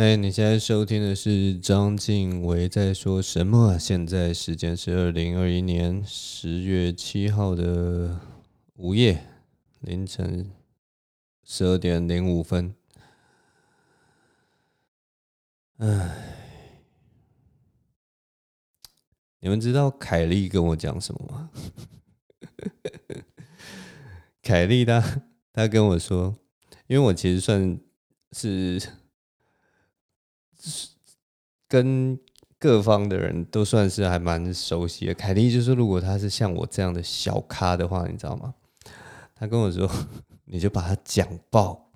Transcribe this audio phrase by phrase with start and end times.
[0.00, 3.76] 哎，你现在收听的是张晋唯在说什么？
[3.78, 8.18] 现在时间是二零二一年十月七号的
[8.76, 9.26] 午夜
[9.80, 10.50] 凌晨
[11.44, 12.74] 十二点零五分。
[15.76, 16.16] 哎，
[19.40, 21.50] 你们知道凯莉跟我讲什么吗？
[24.40, 25.22] 凯莉她
[25.52, 26.38] 她跟我说，
[26.86, 27.78] 因为我其实算
[28.32, 28.80] 是。
[31.68, 32.18] 跟
[32.58, 35.14] 各方的人都算是还蛮熟悉的。
[35.14, 38.54] 凯蒂就是：“如果他是像我这样的小咖的话，你知道吗？”
[39.34, 39.90] 他跟我说
[40.44, 41.90] ：“你就把他讲爆，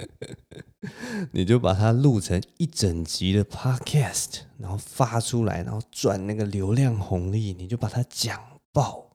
[1.32, 8.40] 你就把它录成一整集的 podcast，然后发出来，然后赚那个流量红利，你就把它讲
[8.72, 9.08] 爆。”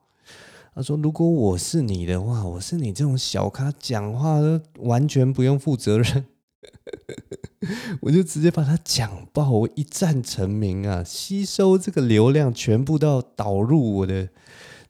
[0.76, 6.26] 他说：“如果我是你的话，我是你这种小咖，讲话都完全不用负责任。”
[8.02, 11.04] 我就直接把它讲爆，我一战成名啊！
[11.04, 14.30] 吸收这个流量，全部都要导入我的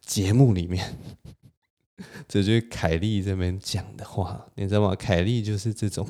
[0.01, 0.97] 节目里面。
[2.27, 4.95] 这就是凯莉这边讲的话，你知道吗？
[4.95, 6.07] 凯莉就是这种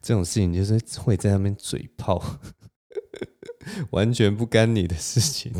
[0.00, 2.22] 这种事情，就是会在那边嘴炮，
[3.90, 5.52] 完全不干你的事情，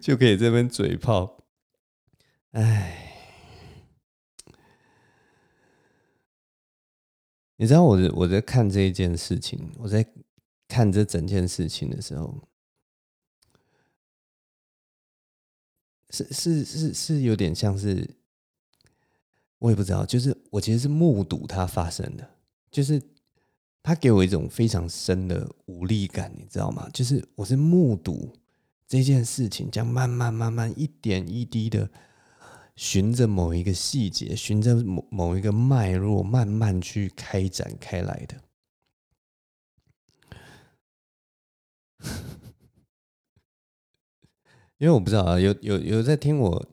[0.00, 1.44] 就可以这边嘴炮。
[2.50, 3.13] 哎。
[7.56, 10.04] 你知道我我在看这一件事情，我在
[10.66, 12.40] 看这整件事情的时候，
[16.10, 18.16] 是是是是有点像是，
[19.58, 22.28] 我也不知道，就是我其实是目睹它发生的，
[22.72, 23.00] 就是
[23.82, 26.88] 它给我一种非常深的无力感，你知道吗？
[26.92, 28.36] 就是我是目睹
[28.88, 31.88] 这件事情，这样慢慢慢慢一点一滴的。
[32.76, 38.40] 循着某一个细节，循着某某一个脉络，慢慢去开展开来的。
[44.78, 46.68] 因为我不知道啊，有有有在听我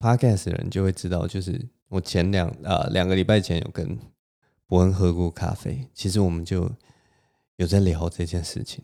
[0.00, 3.96] podcast 的人就会知道，就是我前两啊两个礼拜前有跟
[4.66, 6.72] 博恩喝过咖啡，其实我们就
[7.56, 8.82] 有在聊这件事情。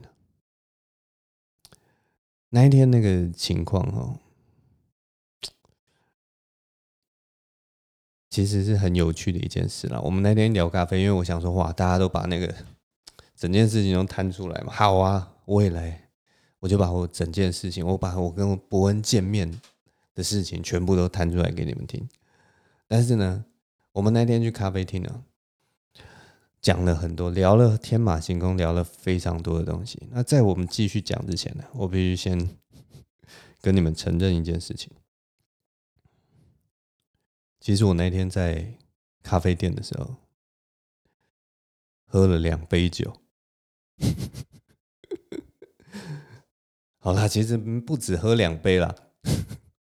[2.51, 4.21] 那一天那个情况哦。
[8.37, 9.99] 其实是很有趣的一件事啦。
[9.99, 12.55] 我们那天聊咖啡，因为我想说，哇，大家都把那个
[13.35, 14.71] 整件事情都摊出来嘛。
[14.71, 16.11] 好啊，我也来，
[16.61, 19.51] 我就把我整件事情，我把我跟伯恩见面
[20.15, 22.07] 的事情全部都摊出来给你们听。
[22.87, 23.43] 但是呢，
[23.93, 25.23] 我们那天去咖啡厅呢，
[26.61, 29.99] 讲了很多，聊了天马行空，聊了非常多的东西。
[30.11, 32.51] 那在我们继续讲之前呢，我必须先
[33.63, 34.91] 跟你们承认一件事情。
[37.67, 38.75] 其实我那天在
[39.25, 40.15] 咖啡店的时候，
[42.07, 43.13] 喝了两杯酒。
[47.01, 48.95] 好啦，其实不止喝两杯啦，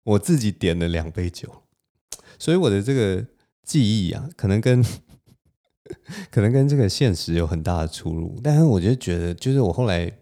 [0.03, 1.63] 我自己点了两杯酒，
[2.39, 3.27] 所以我的这个
[3.63, 4.85] 记忆啊，可能跟
[6.31, 8.39] 可能跟这个现实有很大的出入。
[8.45, 10.19] 但是我就觉得，就是我后来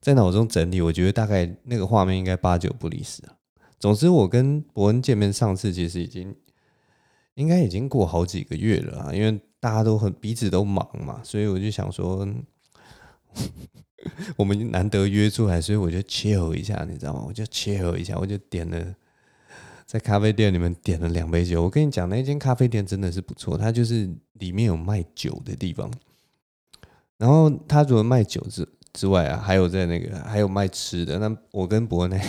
[0.00, 3.36] 在脑中整理，我觉得大概那个画面应该八九不离十啊。
[3.78, 6.34] 总之，我跟伯恩见面，上次其实已经。
[7.38, 12.26] 应该已经过好几个月了啊，因为大家都很彼此都忙嘛，所以我就想说，
[14.36, 17.22] 我们难得约出来，所以我就 chill 一下，你知道吗？
[17.24, 18.92] 我就 chill 一下，我就点了
[19.86, 21.62] 在咖啡店里面点了两杯酒。
[21.62, 25.88] 我跟你讲，那间咖啡店真的是不错，它就是里面有卖酒的地方，
[27.18, 31.20] 然后它除了卖酒之之外啊，还有在那个还有卖吃的。
[31.20, 32.20] 那我跟博那。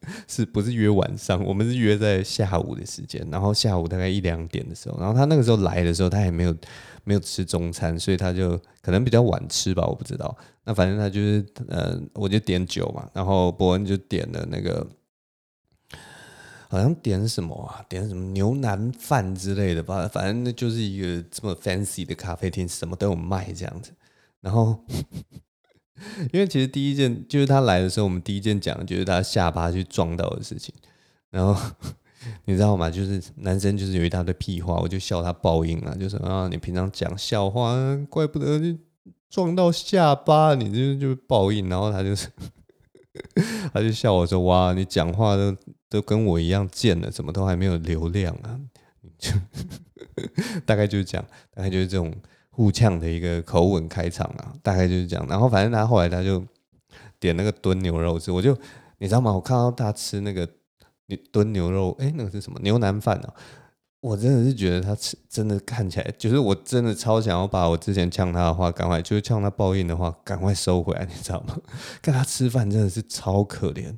[0.28, 1.44] 是不是约晚上？
[1.44, 6.56] 我们是约在下午的时间，然后下午大概一两点的时候，然后他那个时候来的时候，他也没有
[7.04, 10.34] 没有吃中餐，所以他就可能比较晚吃吧，我不知道。
[10.64, 14.86] 那反正他就是，呃，我就点酒嘛，然后博恩就点了那个，
[16.68, 17.84] 好像点什么啊？
[17.88, 23.92] 点什么牛腩饭之类的吧，反正那就是一个这么 fancy 的咖啡厅，什么都有卖这样子，
[24.40, 24.84] 然后。
[26.32, 30.74] 因为其实第一件就是他来的时候，我们第一件讲的就是他下巴去撞到的事情。
[31.30, 31.54] 然后
[32.46, 32.90] 你知道吗？
[32.90, 37.74] 就是男生就是有一大堆屁话，我就笑他报应啊，就说啊，你平常讲笑话，
[38.08, 38.78] 怪不得就
[39.30, 41.68] 撞到下巴，你这就报应。
[41.68, 42.28] 然后他就是
[43.72, 45.56] 他就笑我说哇，你讲话都
[45.88, 48.58] 都跟我一样贱了，怎么都还没有流量啊？
[49.18, 49.32] 就
[50.64, 52.14] 大概就是这样，大概就是这种。
[52.58, 55.24] 互呛的一个口吻开场啊，大概就是这样。
[55.28, 56.44] 然后反正他后来他就
[57.20, 58.52] 点那个炖牛肉吃，我就
[58.98, 59.32] 你知道吗？
[59.32, 60.48] 我看到他吃那个
[61.30, 63.32] 炖牛肉，哎，那个是什么牛腩饭啊？
[64.00, 71.56] 我真的是觉得他吃真的看起来，就是我真的超想要把我之前呛他的话赶快，就是呛他报应的话赶快收回来，你知道吗？
[72.02, 73.96] 看他吃饭真的是超可怜。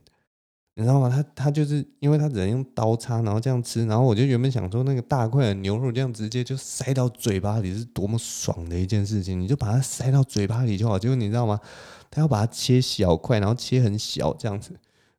[0.75, 1.11] 你知道吗？
[1.11, 10.99] 他他就是因为他只能用刀叉，然后这样吃，然后我就原本想说那个大块的牛肉这样直接就塞到嘴巴里是多么爽的一件事情，你就把它塞到嘴巴里就好。
[10.99, 11.61] 结果你知道吗？
[12.11, 14.73] 他要把它切小块，然后切很小这样子，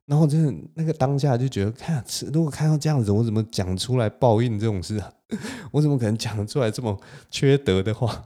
[0.06, 5.12] 然后真的那个当下就觉得，看吃如果看到这样子，我怎么讲出来报应这种事啊？
[5.70, 6.98] 我怎么可能讲出来这么
[7.30, 8.24] 缺德的话？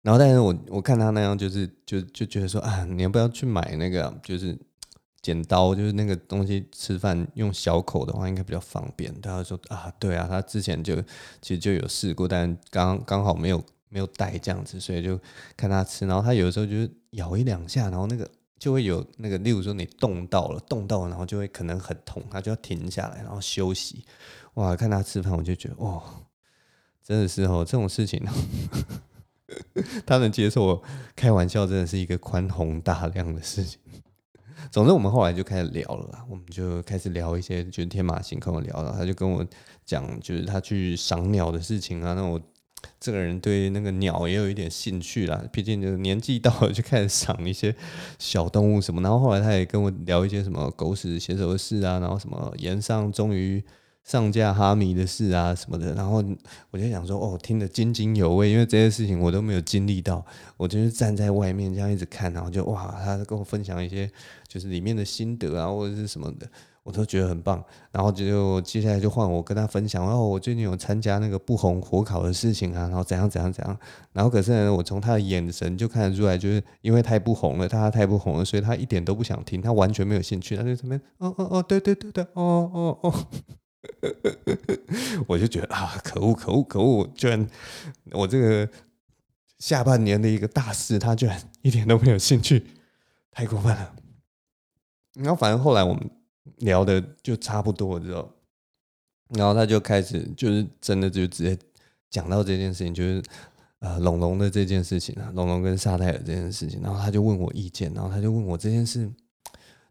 [0.00, 4.56] 然后但是我我看他那样，就是就就觉得说啊，你要不要去买那个就是。
[5.24, 9.10] 剪刀就是那个东西，吃饭用小口的话应该比较方便。
[9.22, 10.94] 他说啊，对啊，他之前就
[11.40, 15.18] 其实就有试过，但刚刚好没有没有带这样子，所以就
[15.56, 16.06] 看他吃。
[16.06, 24.04] 然后他有的时候就是咬一两下，然后那个就会有那个，例如说你动到了，动到了，然后就会可能很痛，他就要停下来，然后休息。
[24.54, 26.02] 哇，看他吃饭，我就觉得哇，
[27.02, 28.22] 真的是哦，这种事情
[30.04, 30.82] 他能接受，
[31.16, 33.80] 开玩笑真的是一个宽宏大量的事情。
[34.70, 38.94] 总之，我们后来就开始聊了，我们就开始聊一些就是天马行空的聊了。
[38.96, 39.44] 他就跟我
[39.84, 42.14] 讲，就是他去赏鸟的事情啊。
[42.14, 42.40] 那我
[42.98, 47.74] 这个人对那个鸟也有一点兴趣啦， 毕竟就年纪到了，就开始赏一些
[48.18, 49.00] 小动物什么。
[49.02, 53.62] 然后后来他也跟我聊一些什么狗屎写手的事啊，然后什么炎上终于。
[54.04, 56.22] 上架哈迷的事啊什么的，然后
[56.70, 60.24] 我就想说，哦，听得津津有味，因为这些事情我都没有经历到，
[60.58, 64.10] 我就是站在外面这样一直看，然后就哇，他跟我分享一些
[64.46, 66.46] 就是里面的心得啊或者是什么的，
[66.82, 67.64] 我都觉得很棒。
[67.90, 73.78] 然后就接下来就换我跟他分享，哦，我最近有参加那个不红火烤的事情啊，然后怎样怎样怎样。
[74.12, 83.14] 然后可是呢，我从他的眼神就看得出来，就是因为太不红了，他太不红了，所以他一点都不想听，他完全没有兴趣，他就这边，哦哦哦，对对对对，哦哦哦。
[85.26, 87.06] 我就觉得啊，可恶可恶可恶！
[87.14, 87.46] 居然
[88.12, 88.68] 我这个
[89.58, 92.64] 下半年的一个大事，他居然一点都没有兴趣，
[93.30, 93.96] 太过分了。
[95.14, 96.10] 然后反正后来我们
[96.58, 98.30] 聊的就差不多之后，
[99.28, 101.56] 然后他就开始就是真的就直接
[102.10, 103.22] 讲到这件事情，就是
[103.78, 106.80] 呃龙龙的这件事情啊，龙龙跟萨泰尔这件事情。
[106.82, 109.10] 然后他就问我意见，然后他就问我这件事，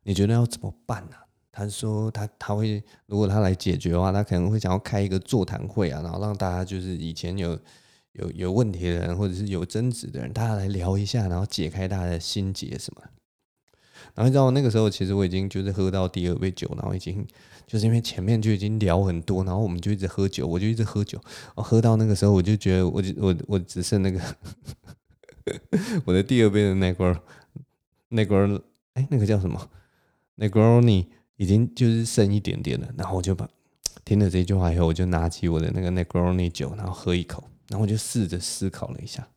[0.04, 1.16] 你觉得要怎么办呢？
[1.56, 7.52] 他说他他会如果他来解决的话，他可能会想要开一个座谈会啊，然后让大家就是以前有
[8.14, 13.04] 有有问题的人或者是有争执的人，大家来聊一下，然后解开大家的心结什么。
[14.16, 17.24] 然后你知道那个时候其实我已经就是喝到第二杯酒，然后已经
[17.68, 21.22] 就是因为前面就已经聊很多，然后我们就一直喝酒，我就一直喝酒，
[21.56, 24.20] 喝到那个时候我就觉得我就我我只剩那个
[26.06, 27.22] 我的第二杯的那个
[28.10, 28.64] 那个
[28.94, 29.70] 哎那个叫什么
[30.38, 31.06] Negroni。
[31.38, 33.50] 已经就是剩一点点了，然后我就把
[34.06, 39.27] 听了这句话以后，我就拿起我的那个 Negroni 酒，然后喝一口，然后我就试着思考了一下，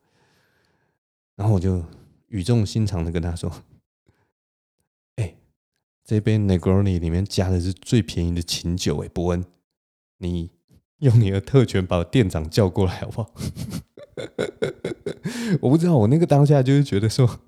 [1.37, 1.85] 然后我就
[2.29, 3.51] 语重心长的跟他说
[5.17, 5.37] ：“哎，
[6.05, 9.45] 这杯 Negroni 里面加的是最便宜的琴酒，哎，伯恩，
[10.19, 10.51] 你
[10.99, 13.31] 用你的特权把店长叫过来好不好？”
[15.61, 17.41] 我不知道，我那个当下就是觉得说，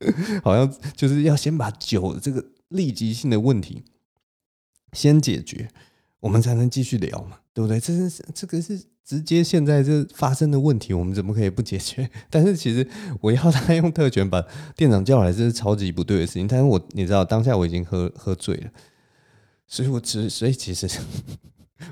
[0.42, 2.44] 好像就是要先把酒这个。
[2.70, 3.82] 立即性的问题
[4.92, 5.68] 先解决，
[6.20, 7.80] 我们才能继续聊嘛，对不对？
[7.80, 12.08] 这是这个是直接现在这发生的问题，我们怎么可以不解决？
[12.30, 12.88] 但是其实
[13.20, 14.40] 我要他用特权把
[14.76, 16.46] 店长叫来，这是超级不对的事情。
[16.46, 18.70] 但是我你知道，当下我已经喝喝醉了，
[19.66, 20.88] 所以我只所以其实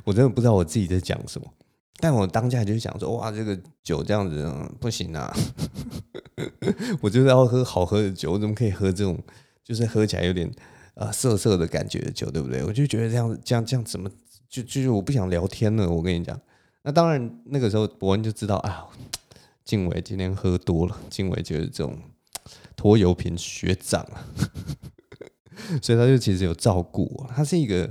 [0.05, 1.55] 我真的不知道我自己在讲什么。
[1.97, 4.49] 但我当下就想说，哇，这个酒这样子、
[4.79, 5.37] 不行啊！
[7.01, 9.19] 我就是要喝好喝的酒，我怎么可以喝这种？
[9.65, 10.51] 就是喝起来有点
[10.95, 12.65] 呃涩涩的感觉的酒，对不对？
[12.65, 14.11] 我就觉得这样这样这样怎么
[14.49, 15.89] 就就是我不想聊天了。
[15.89, 16.41] 我跟你讲，
[16.83, 18.87] 那当然那个时候伯恩就知道啊，
[19.65, 21.99] 静伟今天喝多了，静伟就是这种
[22.77, 24.25] 拖油瓶学长啊，
[25.83, 27.91] 所以他就其实有照顾我，他是一个。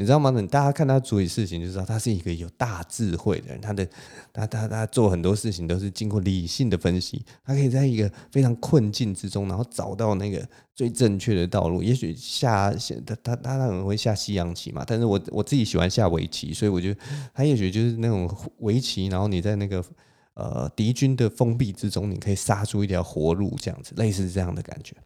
[0.00, 0.32] 你知道吗？
[0.50, 3.60] 大家看他处理事情，就知道他是一个有大智慧的人。
[3.60, 3.86] 他的
[4.32, 7.22] 他他他做很多事情都是经过理性的分析。
[7.44, 10.42] 他可以在一个非常困境之中，然后找到那个
[10.74, 11.82] 最正确的道路。
[11.82, 16.98] 也许下下他他他可能会下西洋棋嘛，但是我我自己喜欢下围棋，所以我觉得
[17.34, 18.26] 他也许就是那种
[18.60, 19.84] 围棋，然后你在那个
[20.32, 24.96] 呃敌军的封闭之中，你可以杀出一条活路，这样子类似这样的感觉。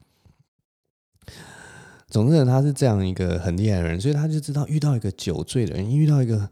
[2.14, 6.48] 总之，他是这样一个很厉害的人，所以他就知道遇到一个酒醉的人，遇到一个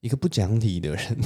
[0.00, 1.18] 一个不讲理的人，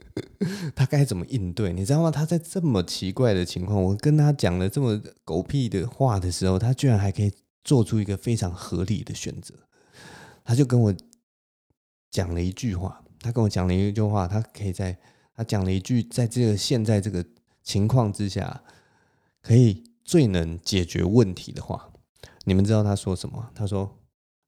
[0.74, 1.74] 他该怎么应对？
[1.74, 2.10] 你知道吗？
[2.10, 7.30] 他在这么奇怪的情况，我跟他讲了这么狗屁的话的时候，他居然还可以
[7.62, 9.54] 做出一个非常合理的选择。
[10.42, 10.94] 他就跟我
[12.10, 14.96] 讲了一句话，他跟我讲了一句话，他可以在
[15.34, 17.22] 他讲了一句，在这个现在这个
[17.62, 18.62] 情况之下，
[19.42, 21.90] 可以最能解决问题的话。
[22.48, 23.50] 你们知道他说什么？
[23.54, 23.98] 他说：“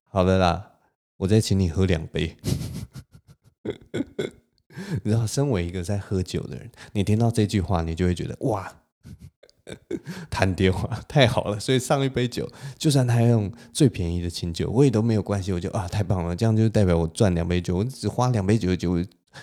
[0.09, 0.73] 好了啦，
[1.19, 2.35] 我再请你喝两杯。
[5.05, 8.75] ”你知道，身为一个在喝酒的人，你听到这句话，你就会觉得哇。
[10.31, 15.53] 谈电话太好了，所以上一杯酒，就算他用最便宜的清酒，我也都没有关系。
[15.53, 18.97] 我就啊，太棒了，这样就代表我赚两杯酒，我只花两杯酒的酒，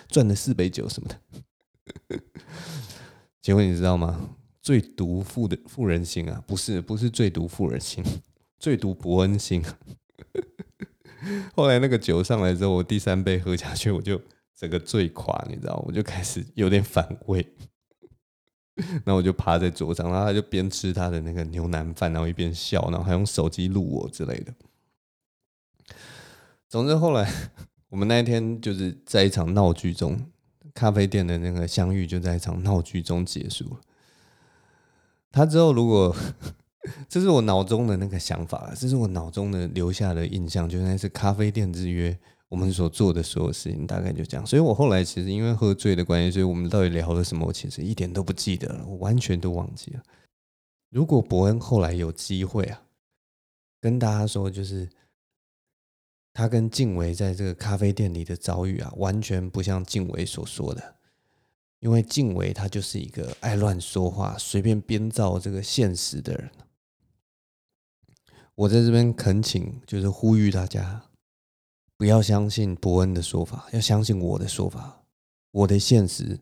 [0.08, 2.20] 赚了四杯酒什么的。
[3.40, 4.30] 结果你知道吗？
[4.60, 8.04] 最毒妇的妇人心啊，不是不是最毒妇人心，
[8.58, 9.64] 最毒伯恩心。
[11.54, 14.20] 后来那个酒上来之后，我第三杯喝下去，我就
[14.56, 17.46] 整个醉垮，你知道，我就开始有点反胃。
[19.04, 24.54] 那我就趴在桌上，然后他就边吃他的那个牛腩饭，然后一边笑，然后还用手机录我之类的。
[26.68, 27.28] 总之后来
[27.88, 30.30] 我们那一天就是在一场闹剧中，
[30.72, 33.80] 咖啡店的那个相遇就在一场闹剧中结束了。
[35.32, 36.14] 他之后如果
[37.08, 42.18] 这是我脑中的那个想法，这是我脑中的留下的印象，就那是咖啡店之约。
[42.48, 50.02] 我们所做的所有事情大概就这样，所以我后来其实因为喝醉的关系，所以我们到底聊了什么，我其实一点都不记得了，我完全都忘记了。
[50.88, 52.80] 如果伯恩后来有机会啊，
[53.82, 54.88] 跟大家说，就是
[56.32, 60.94] 他跟静维在这个咖啡店里的遭遇啊，完全不像静维所说的，
[61.80, 66.50] 因为静维他就是一个爱乱说话、随便编造这个现实的人。
[68.58, 71.04] 我在这边恳请，就是呼吁大家。
[71.96, 75.04] 不要相信伯恩的说法，要相信我的说法。
[75.52, 76.40] 我的现实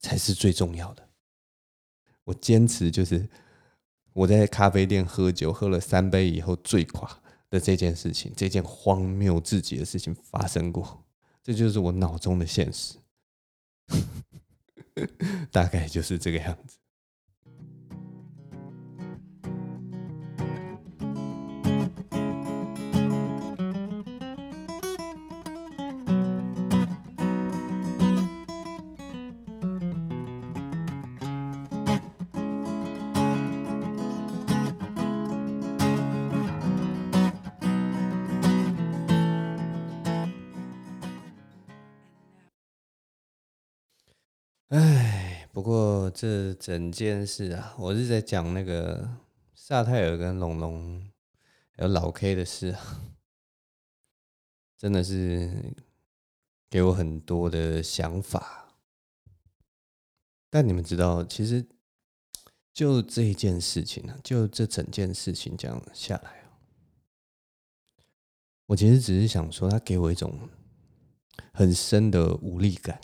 [0.00, 1.08] 才是最重要的。
[2.24, 3.28] 我坚持就是
[4.12, 11.04] 我在咖啡店喝酒，喝了三杯以后醉垮的这件事情，这件荒谬至极的事情发生过，
[11.44, 12.96] 这就是我脑中的现实，
[15.52, 16.78] 大概就是这个样子。
[46.22, 49.10] 这整件事啊，我是在讲那个
[49.56, 51.10] 萨泰尔跟龙龙
[51.72, 53.02] 还有老 K 的事啊，
[54.78, 55.74] 真的是
[56.70, 58.72] 给我很多的想法。
[60.48, 61.66] 但你们知道，其实
[62.72, 66.44] 就这一件事情呢，就这整件事情这样下来，
[68.66, 70.48] 我其实只是想说，他给我一种
[71.52, 73.00] 很深的无力感。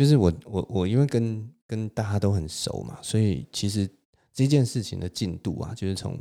[0.00, 3.86] 就是我我我因为跟跟大家都很熟嘛，所以其实
[4.32, 6.18] 这件事情的进度啊，就是从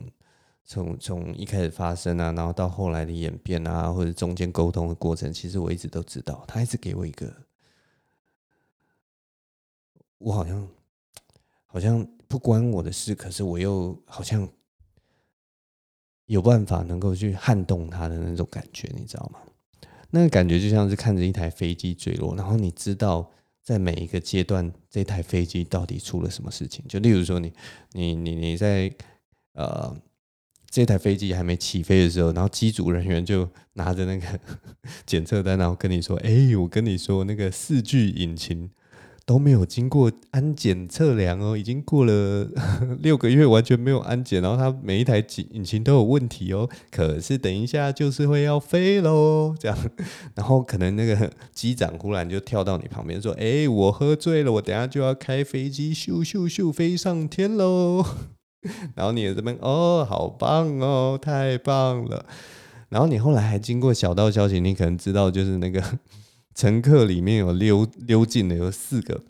[0.66, 7.34] 从从一开始发生啊，然后到后来的演变啊，或者中间沟通的过程，其实我一直都知道，他一直给我一个，
[10.18, 10.68] 我好像
[11.66, 14.46] 好像不关我的事，可是我又好像
[16.26, 19.40] 有办法能够去撼动他的那种感觉，你知道吗？
[20.10, 23.32] 那个感觉就像是看着一台飞机坠落，然后你知道。
[23.70, 26.84] 在每一个阶段，这台飞机到底出了什么事情？
[26.90, 27.54] 就例如说你，
[27.92, 28.92] 你你你在
[29.54, 29.96] 呃
[30.72, 34.40] 这台飞机还没起飞的时候，然后机组人员就拿着那个
[35.06, 38.72] 检测单，然后跟你说：“哎，我跟你说，那个四具引擎。”
[39.30, 42.48] 都没有经过安检测量哦，已经过了
[43.00, 46.68] 六个月，完全没有安检，然后它每一台引擎都有问题哦。
[46.90, 49.78] 可是等一下就是会要飞喽，这样，
[50.34, 58.04] 然后可能那个机长忽然就跳到你旁边说：“哎，我喝醉了，我等下就要开飞机，咻咻咻飞上天喽。”
[58.98, 62.26] 然后你也这边哦，好棒哦，太棒了。
[62.90, 65.84] 然后你后来还经过小道消息，你可能知道就是那个。
[66.60, 69.24] 乘客里面有溜溜进的有四个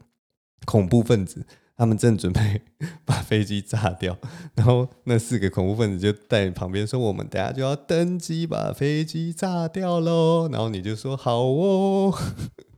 [0.66, 1.46] 恐怖分子，
[1.80, 2.62] 他们正准备
[3.06, 4.18] 把飞机炸掉，
[4.54, 12.14] 然后那四个恐怖分子就在旁边说：“我们等下就要登机把飞机炸掉喽。”然后你就说：“好哦。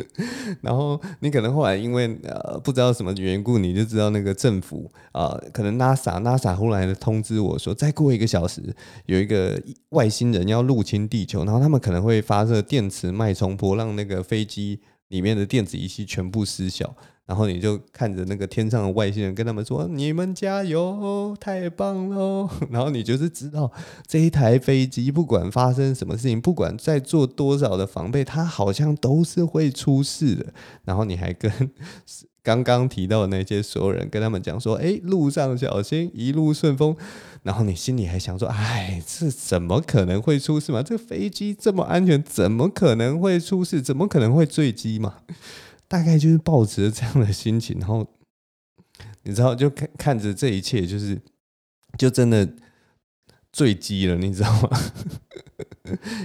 [0.60, 8.62] 然后你可能后来因为呃不知道什么缘故，你就知道那个政府啊、可能 NASA NASA 后来的通知我说，再过一个小时
[9.06, 9.58] 有一个
[9.90, 16.94] 外星人要入侵地球，然后他们可能会发射电磁脉冲波，让那个飞机里面的电子仪器全部失效。
[17.28, 23.70] 然后你就看着那个天上的外星人，跟他们说：“你们加油，太棒了！” 然后你就是知道
[24.06, 30.46] 这一台飞机不管发生什么事情，不管再做多少的防备，它好像都是会出事的。
[30.86, 31.52] 然后你还跟
[32.42, 36.96] 刚刚提到的那些所有人跟他们讲说：“哎，路上小心，一路顺风。
[37.44, 40.82] ”然后你心里还想说：“哎，这怎么可能会出事嘛？
[40.82, 43.82] 这飞机这么安全，怎么可能会出事？
[43.82, 45.16] 怎么可能会坠机嘛？”
[45.88, 48.06] 大概就是抱着这样的心情，然后
[49.22, 51.20] 你知道，就看看着这一切，就是
[51.96, 52.48] 就真的
[53.50, 54.78] 坠机了，你知道吗？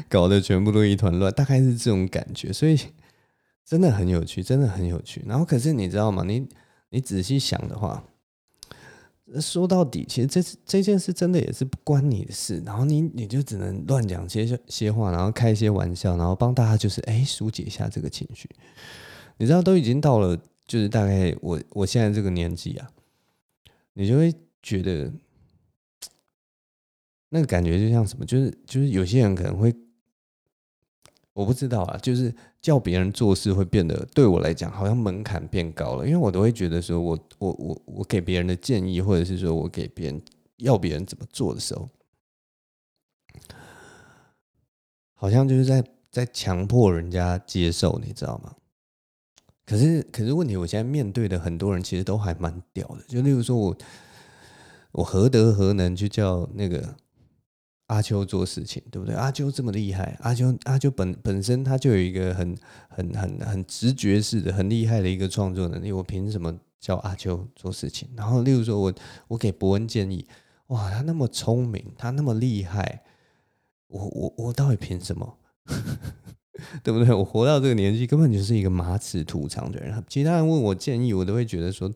[0.09, 2.77] 搞得全部都一团乱，大概是这种感觉，所以
[3.65, 5.23] 真的很有趣，真的很有趣。
[5.25, 6.23] 然后可是你知道吗？
[6.27, 6.47] 你
[6.89, 8.03] 你仔细想的话，
[9.39, 18.49] 说到底，其实这这件事真的也是不关你的事，然后你你就只能乱讲些些话，然后开一些玩笑，然后帮大家就是哎疏解一下这个情绪。
[19.43, 22.89] 你知道都已经到了，就是大概我我现在这个年纪啊，
[23.91, 25.11] 你就会觉得
[27.27, 29.75] 那个感觉就像什么，就是就是有些人可能会，
[31.33, 40.21] 我不知道啊，就是叫别人做事会变得对我来讲好像门槛变高了，因为我都会觉得说我我我我给别人的建议，或者是说我给别人
[40.59, 41.89] 要别人怎么做的时候，
[45.13, 48.55] 好像就是在在强迫人家接受，你知道吗？
[49.65, 53.03] 可是，可是问题，我现在面对的很多人其实都还蛮屌的。
[53.07, 53.77] 就例如说我，
[54.91, 56.95] 我何德何能去叫那个
[57.87, 59.15] 阿秋做事情，对不对？
[59.15, 62.57] 阿秋这么厉害，阿秋阿秋本本身他就有一个很
[62.89, 65.91] 很很很直觉式的、很厉害的一个创作能力。
[65.91, 68.09] 我凭什么叫阿秋做事情？
[68.17, 68.93] 然后，例如说我
[69.29, 70.27] 我给博恩建议，
[70.67, 73.03] 哇，他那么聪明，他那么厉害，
[73.87, 75.37] 我我我到底凭什么？
[76.83, 77.11] 对不对？
[77.11, 80.03] 我活到这个年纪，根本就是一个马齿土长的人。
[80.07, 81.91] 其他人问我建议，我都会觉得说：“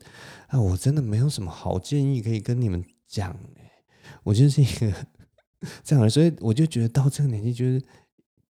[0.50, 3.38] 啊，我真的没有什么好建议可以跟你们讲。”
[4.24, 4.92] 我就是一个
[5.86, 7.80] 这样的，所以我就觉得到这个年纪，就是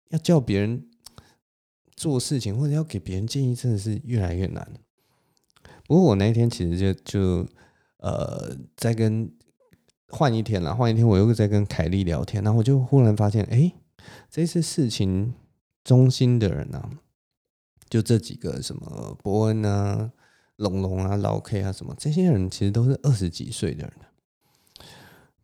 [0.09, 0.85] 要叫别人
[1.95, 4.67] 做事情，或者要给别人建议，真的是越来越难。
[5.87, 7.49] 不过我那一天其实就就
[7.97, 9.31] 呃，在跟
[10.09, 13.73] 换一天了，换一天，我又在跟凯莉聊天，然后我就忽然发现，哎，
[14.29, 15.33] 这次事情。
[15.85, 16.89] 中心的人啊，
[17.87, 20.11] 就这几个什么伯恩啊、
[20.57, 23.93] 龙龙啊、老 K 啊什么，这些人其实都是二十几岁的人。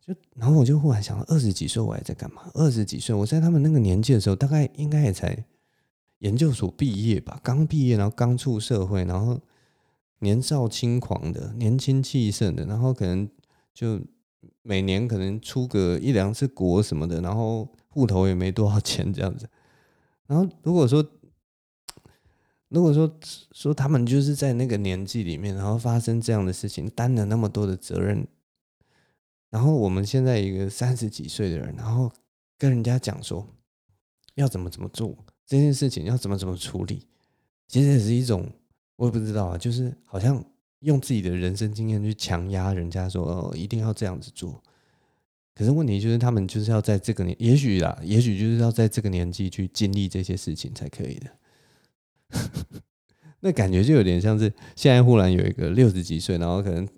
[0.04, 2.50] 就然后我就忽然想到，二十几岁我还在干嘛？
[2.54, 5.44] 二十几岁我在他们那个年纪的时候，大概应该也才
[6.18, 9.40] 研究所毕业吧，刚毕业，然后刚出社会，然后
[10.18, 13.30] 年少轻狂的、年轻气盛的，然后可能
[13.72, 14.00] 就
[14.62, 19.48] 每年可能出个一两次国什么的，然后户头也没多少钱这样子。
[20.32, 21.06] 然后如果说，
[22.68, 23.18] 如果说
[23.52, 28.26] 说他们就是在那个年纪里面，然后发生这样的事情，担了那么多的责任，
[29.50, 32.10] 然后我们现在一个三十几岁的人，然后
[32.56, 33.46] 跟人家讲说
[34.36, 35.14] 要怎么怎么做
[35.44, 37.06] 这件事情，要怎么怎么处理，
[37.68, 38.50] 其实也是一种
[38.96, 40.42] 我也不知道啊，就是好像
[40.78, 44.62] 用自己的人生经验去强压人家说哦，一定要这样子做。
[45.54, 51.30] 可是问题就是，他们就是要在这个年，也许啦，也许就是要在这个年纪去经历这些事情才可以的。
[53.40, 56.88] 那感觉就有点像是现在忽然有一个六十几岁，然后可能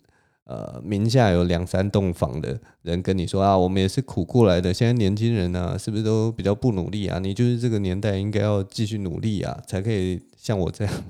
[0.44, 4.72] 呃名下有两三栋房的人跟你说啊，我们也是苦过来的。
[4.72, 7.18] 现在年轻人呢、啊，是不是都比较不努力啊？
[7.18, 11.04] 你就是这个年代应该要继续努力啊，才可以像我这样。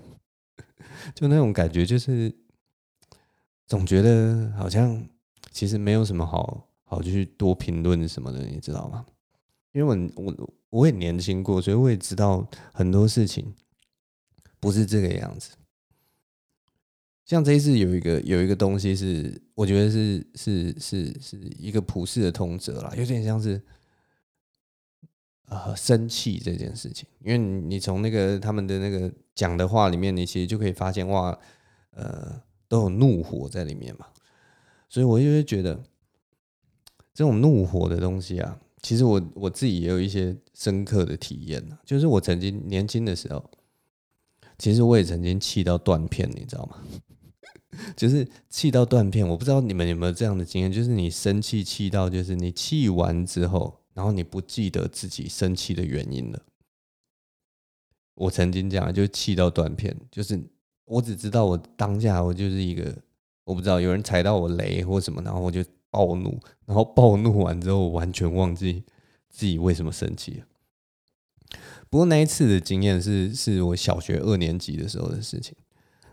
[1.14, 2.32] 就那种感觉，就是
[3.66, 5.06] 总觉得好像
[5.50, 6.63] 其实没有什么好。
[6.84, 9.04] 好，就去多评论什么的，你知道吗？
[9.72, 13.52] 因为我我我也年轻过，所以我也知道很多事情
[14.60, 15.56] 不是这个样子。
[17.24, 23.60] 像这一次有一个有一个东西是，我觉得是是是是一个普世的通则啦，有点像是
[25.46, 27.08] 呃生气这件事情。
[27.20, 31.36] 因为你从那个他们的那个讲的话里面，你其实就可以发现哇，
[31.92, 34.06] 呃，都有怒火在里面嘛。
[34.88, 35.82] 所以我就会觉得。
[37.14, 43.48] 这种怒火的东西啊，其实我我自己也有一些深刻的体验啊，就是我曾经年轻的时候，
[44.58, 46.80] 其实我也曾经气到断片，你知道吗？
[47.96, 49.26] 就是气到断片。
[49.26, 56.42] 我不知道你们有没有这样的经验，就是你生气气到，就是你气完之后，然后你不记得自己生气的原因了。
[58.16, 60.40] 我曾经这样，就气到断片，就是
[60.84, 62.92] 我只知道我当下我就是一个，
[63.44, 65.64] 我不知道有人踩到我雷或什么，然后我就。
[65.94, 68.82] 暴怒，然后暴怒完之后，完全忘记
[69.30, 70.46] 自己为什么生气了。
[71.88, 75.54] 不过那一次的经验是，是我小学二年级的时候的事情。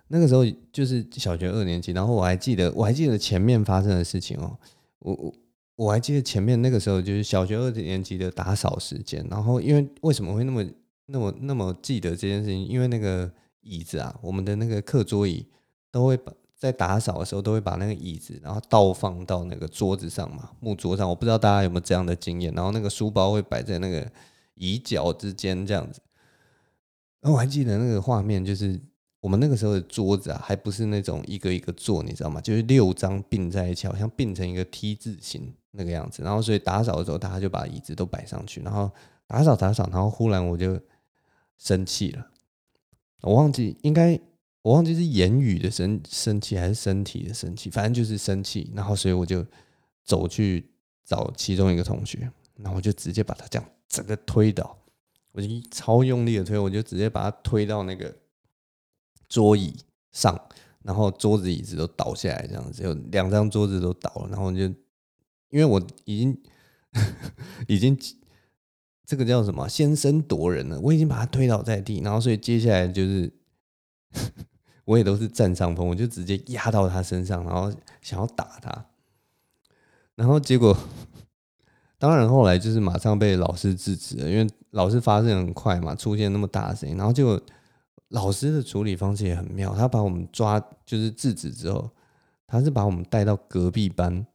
[0.09, 4.55] 那个时候就是小学二年级，然后我还记得，我还记得前面发生的事情哦。
[4.99, 5.33] 我我
[5.77, 10.63] 我还记得前面那个时候就是小学二年级的打扫时间，然后因为为什么会那么
[11.07, 12.67] 那么那么记得这件事情？
[12.67, 15.47] 因为那个椅子啊，我们的那个课桌椅
[15.89, 16.31] 都会把
[16.61, 21.09] 在打扫的时候都会把那个椅子然后倒放到那个桌子上嘛，木桌上。
[21.09, 24.07] 我不知道大家有没有这样的经验，然后那个书包会摆在那个
[24.53, 25.99] 椅脚之间这样子。
[27.19, 28.79] 然后我还记得那个画面就是。
[29.21, 32.41] 我们那个时候的桌子啊，还不是那种一个一个坐，你知道吗？
[32.41, 36.23] 就是六张并在一起，好像并成一个 T 字形那个样子。
[36.23, 38.89] 然后，所以打扫的时候，大家就把椅子都摆上去，然后
[39.27, 40.81] 打扫打扫，然后忽然我就
[41.59, 42.31] 生气了。
[43.21, 44.19] 我忘记应该
[44.61, 48.71] 我忘记是言语的生生气还是身体的生气，反正就是生气。
[48.75, 49.45] 然后，所以我就
[50.03, 50.71] 走去
[51.05, 54.77] 找其中一个同学，然后我就直接把他这样整个推倒，
[55.31, 58.13] 我就超用力的推，我就直接把他推到那个。
[59.31, 59.73] 桌椅
[60.11, 60.37] 上，
[60.83, 66.37] 然后桌子椅子都倒下来，这样子，有两张桌子都倒了，然后就因为我已经
[67.65, 67.97] 已经
[69.05, 73.31] 这个叫什么先声夺人了，我已经把他推倒在地，然后所以接下来就是
[74.85, 78.85] 我也都是占上风，我就直接压到他身上，然后想要打他，
[80.15, 80.77] 然后结果
[81.97, 87.41] 当然后来就是马上被老师制止了，因为老师发现很快嘛，出现那么大的声音，然后结果。
[88.11, 91.89] 老师的处理方式也很妙，他把我们抓，就是制止之后，
[92.45, 94.27] 他是把我们带到隔壁班，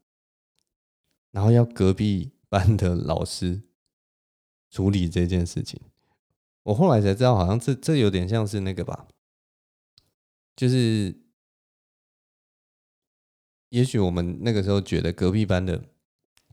[1.30, 3.60] 然后要隔壁班的老师
[4.70, 5.78] 处理这件事情。
[6.62, 9.06] 我后来才知道，好像这这有点像是那个吧，
[10.56, 11.14] 就是
[13.68, 15.84] 也许我们那个时候觉得隔壁班的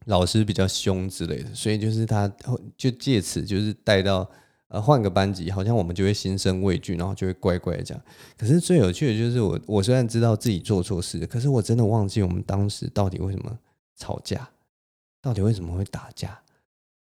[0.05, 2.31] 老师比较凶之类的，所以就是他
[2.77, 4.29] 就借此就是带到。
[4.69, 8.03] 呃，换个班级，好像我们就会心生畏惧，然后就会乖乖的这样。
[8.35, 13.59] 可是最有趣的就是我，我虽然知道自己做错事，可是我真的忘记我们当时到底为什么
[13.95, 14.49] 吵架，
[15.21, 16.41] 到底为什么会打架。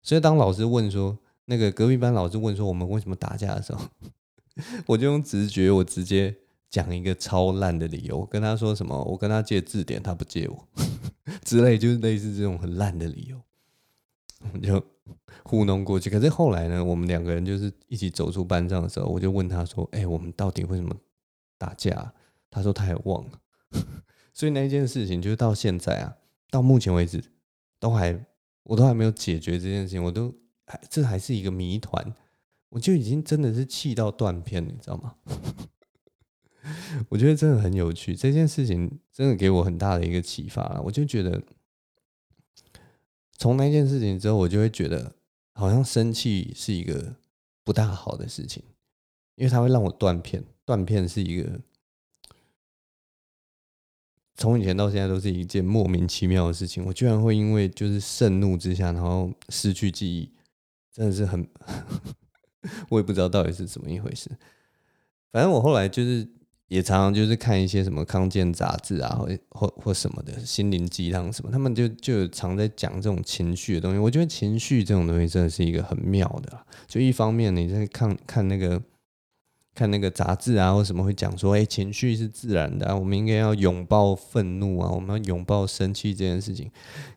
[0.02, 3.82] 所以当老师问说，那个隔壁班老师问说我们为什么打架的时候，
[4.88, 6.34] 我就用直觉，我直接
[6.78, 10.68] 讲一个超烂的理由，跟他说什么，我跟他借字典，他不借我
[11.44, 13.42] 之类，就是类似这种很烂的理由，
[14.54, 14.84] 我就。
[15.44, 16.84] 糊弄过去，可是后来呢？
[16.84, 20.94] 我们两个人就是一起走出班上的时候，我就问他说：“哎、我们到底为什么
[21.58, 22.14] 打架？”
[22.52, 23.40] 他说他也忘了。
[24.34, 26.18] 所以那件事情，就是到现在啊，
[26.50, 27.24] 到目前为止，
[27.80, 28.26] 都还
[28.64, 30.36] 我都还没有解决这件事情，我都
[30.66, 32.14] 还这还是一个谜团，
[32.68, 35.16] 我就已经真的是气到断片，你知道吗？
[37.10, 41.42] 我觉得真的很有趣，这件事情真的给我很大的一个启发，我就觉得。
[43.40, 45.14] 从那件事情之后，我就会觉得
[45.54, 47.18] 好像生气是一个
[47.64, 48.64] 不大好的事情，
[49.36, 50.44] 因为它会让我断片。
[50.66, 51.62] 断片是一个
[54.34, 56.84] 从以前到现在都是一件莫名其妙的事情。
[56.84, 60.34] 我居然会因为就是盛怒之下，然后失去记忆，
[60.92, 61.48] 真的是很，
[62.90, 64.32] 我也不知道到底是怎么一回事。
[65.32, 66.28] 反正我后来就是。
[66.68, 73.98] 也常常就是看一些什么康健杂志啊，或或或什么的心灵鸡汤什么，他们就就常在讲这种情绪的东西。
[74.00, 76.58] 我觉得情绪这种东西真的是一个很妙的。
[76.88, 78.82] 就一方面你在看看那个。
[79.78, 86.72] 看那个杂志啊，或什么会讲说，哎，情绪是自然的啊，我们应该要拥抱愤怒啊，我们要拥抱生气这件事情。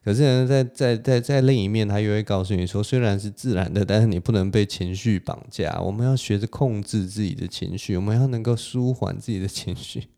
[0.05, 10.09] 可是呢，在在在在另一面，他又会告诉你说，虽然是自然的，但是你不能被情绪绑架，我们要学着控制自己的情绪，我们要能够舒缓自己的情绪。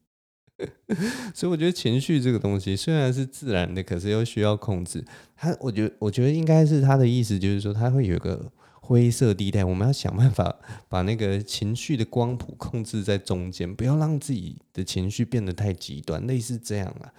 [1.33, 5.05] 所以我觉得情绪这个东西虽然是自然的，可是又需要控制。
[5.37, 8.51] 他，我觉得，我觉得应该是他的意思，就是说他会有一个。
[8.85, 17.15] 灰色地带，我们要想办法把那个情绪的光谱控制在中间，不要让自己的情绪变得太极端，类似这样啊。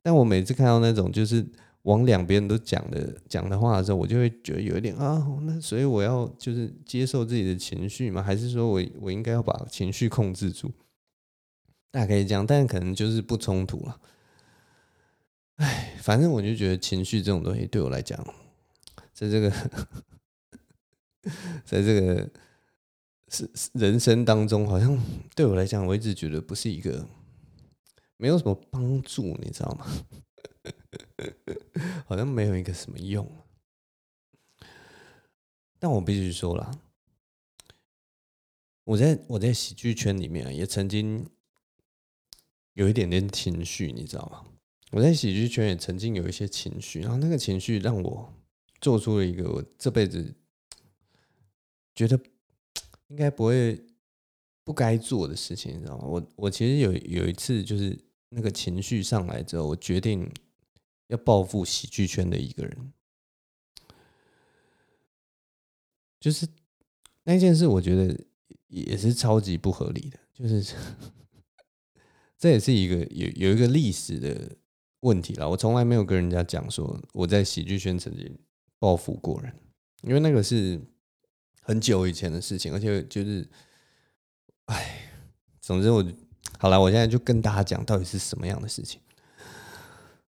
[0.00, 1.44] 但我每次看到那种就是
[1.82, 8.22] 往两边都讲的讲的话的时候，我就会觉得有一点啊，那所以我要就是接受自己的情绪吗？
[8.22, 10.70] 还是说我我应该要把情绪控制住？
[11.90, 14.00] 大概这样，但可能就是不冲突了。
[15.56, 18.24] 哎，反正我就觉得情绪这种东西对我来讲，
[19.12, 19.52] 在这个。
[21.64, 22.30] 在这个
[23.28, 24.98] 是人生当中，好像
[25.34, 27.06] 对我来讲，我一直觉得不是一个
[28.16, 29.86] 没有什么帮助，你知道吗？
[32.06, 33.30] 好像没有一个什么用。
[35.78, 36.80] 但我必须说了，
[38.84, 41.24] 我在我在喜剧圈里面也曾经
[42.72, 44.44] 有一点点情绪，你知道吗？
[44.92, 48.32] 我在喜剧圈也曾经有一些情绪，然后那个情绪让我
[48.80, 50.34] 做出了一个我这辈子。
[51.98, 52.16] 觉得
[53.08, 53.84] 应该不会
[54.62, 56.04] 不该做的事情，你知道吗？
[56.04, 60.30] 我我其实有有一次就是那个情绪上来之后，我决定
[61.08, 62.92] 要报复喜剧圈的一个人，
[66.20, 66.46] 就是
[67.24, 68.16] 那件事，我觉得
[68.68, 70.74] 也是超级不合理的，就是
[72.38, 74.56] 这也是一个有有一个历史的
[75.00, 75.50] 问题了。
[75.50, 78.38] 我从来没有跟人家讲说我在喜剧圈曾经
[78.78, 79.52] 报复过人，
[80.02, 80.80] 因为那个是
[81.68, 83.46] 很久以前的事情，而且就是。
[84.68, 85.00] 哎，
[85.62, 86.04] 总之我
[86.58, 89.00] 好了，我现在就跟大家讲到底是什么样的事情。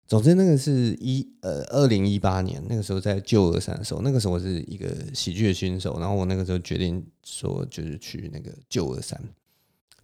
[0.05, 9.19] 总之，那个是一呃二零一八年那个时候在旧二三的时候，那个时候我是一个喜剧的新手，然后我那个时候决定说就是去那个旧二三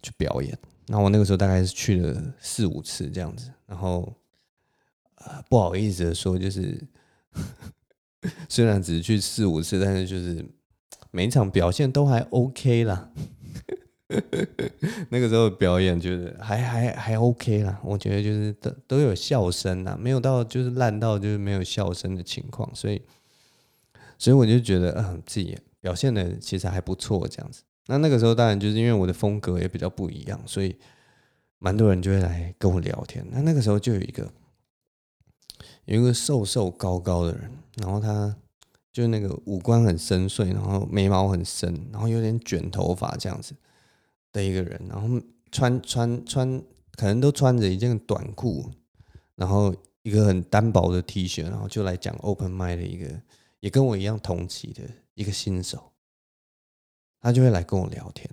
[0.02, 4.12] 去表演，然后我那个时候大概是去了四五次这样子，然后、
[5.14, 6.76] 呃、不好意思的说，就是
[8.50, 10.44] 虽然只是去四五次，但是就是
[11.14, 13.08] 每一场表现都还 OK 啦。
[15.10, 23.00] 那个时候表演就是还还还 OK 啦，我觉得就是都都有笑声啦，没有到就是烂到就是没有笑声的情况，所以
[24.18, 27.62] 所以我就觉得嗯自己表现的其实还不错这样子。
[27.86, 30.76] 那那个时候当然就是因为我的风格也比较不一样，所以
[31.60, 33.24] 蛮多人就会来跟我聊天。
[33.30, 34.32] 那那个时候就有一个
[35.84, 38.36] 有一个瘦瘦高高的人，然后他
[38.94, 43.54] 就那个五官很深邃，然后眉毛很深，然后有点卷头发这样子。
[44.32, 45.08] 的一个人，然后
[45.52, 46.60] 穿穿穿，
[46.96, 48.68] 可能都穿着一件短裤，
[49.36, 53.22] 然后一个很单薄的 T 恤，然后就来讲 Open Mic 的一个，
[53.60, 54.82] 也跟我一样同期的
[55.14, 55.92] 一个新手，
[57.20, 58.28] 他就会来跟我聊天，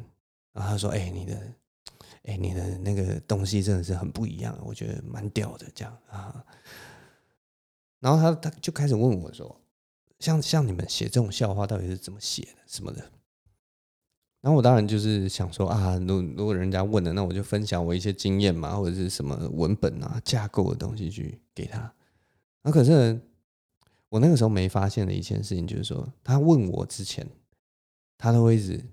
[0.54, 1.54] 然后他说：“哎、你的，
[2.24, 6.44] 哎、你的那个东西真的是很不一样，我觉得蛮屌的，这样啊。”
[8.02, 9.56] 然后他他就开始问我说
[10.22, 13.12] ：“像像你们写这种笑话，到底是怎么写的，什么的？”
[14.42, 21.94] 然后我当然就是想说啊，如如果人家问了，那我就分享我一些经验嘛，或者是什么文本啊、架构的东西去给他。
[22.64, 23.20] 那可是
[24.10, 27.28] 我那个时候没发现的一件事情，就是说他问我之前，
[28.18, 28.84] 他都会一直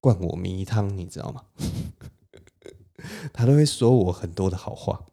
[0.00, 1.44] 灌我迷汤，你知道吗？
[3.32, 5.06] 他都会说我很多的好话，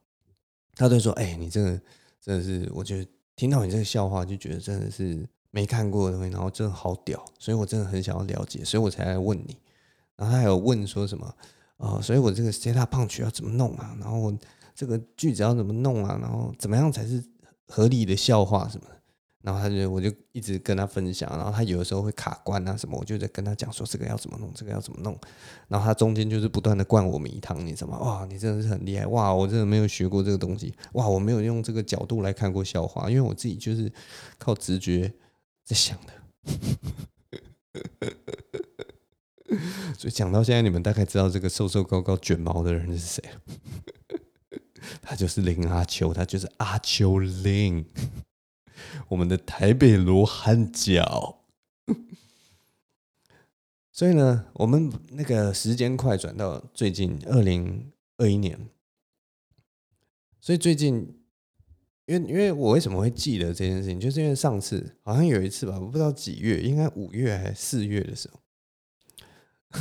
[0.75, 1.81] 他都说：“哎，你这个
[2.19, 3.09] 真的是，我觉得
[3.41, 9.57] 听到你这个笑话，就觉得真的是。”没看过的东西，然后真的好屌，所以我真的很想要了解，所以我才来问你。
[10.15, 11.35] 然后他还有问说什么、
[11.75, 12.01] 呃？
[12.01, 13.93] 所以我这个希腊胖曲要怎么弄啊？
[13.99, 14.33] 然后
[14.73, 16.17] 这个句子要怎么弄啊？
[16.21, 17.21] 然后怎么样才是
[17.67, 19.00] 合理的笑话什么的？
[19.41, 25.17] 然后他就我就一直跟他分享，然后他有的时候会卡关啊什么，我就在跟他讲说这个要怎么弄，这个要怎么弄。
[25.67, 27.99] 然后他中间就是不断的灌我迷汤，你知道吗？
[27.99, 29.33] 哇，你真的是很厉害哇！
[29.33, 31.07] 我真的没有学过这个东西哇！
[31.07, 33.91] 我没有用这个角度来看过笑话，因为我自己就是
[34.37, 35.13] 靠直觉。
[35.63, 36.13] 在想的，
[39.95, 43.41] 所以讲到现在，你们大概知道这个瘦瘦高高卷毛的人是谁了？
[45.03, 47.85] 他就是林阿秋，他就是阿秋林，
[49.09, 51.43] 我们的台北罗汉脚。
[53.91, 58.69] 所以呢，我们那个时间快转到最近二零二一年，
[60.39, 61.17] 所以最近。
[62.07, 68.41] 因为因为我为什么会记得这件事情，就是因为上次好像有一次吧，我不知道几月，应该五月还是四月的时候，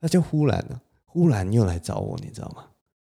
[0.00, 2.70] 他就忽然了，忽然又来找我，你知道吗？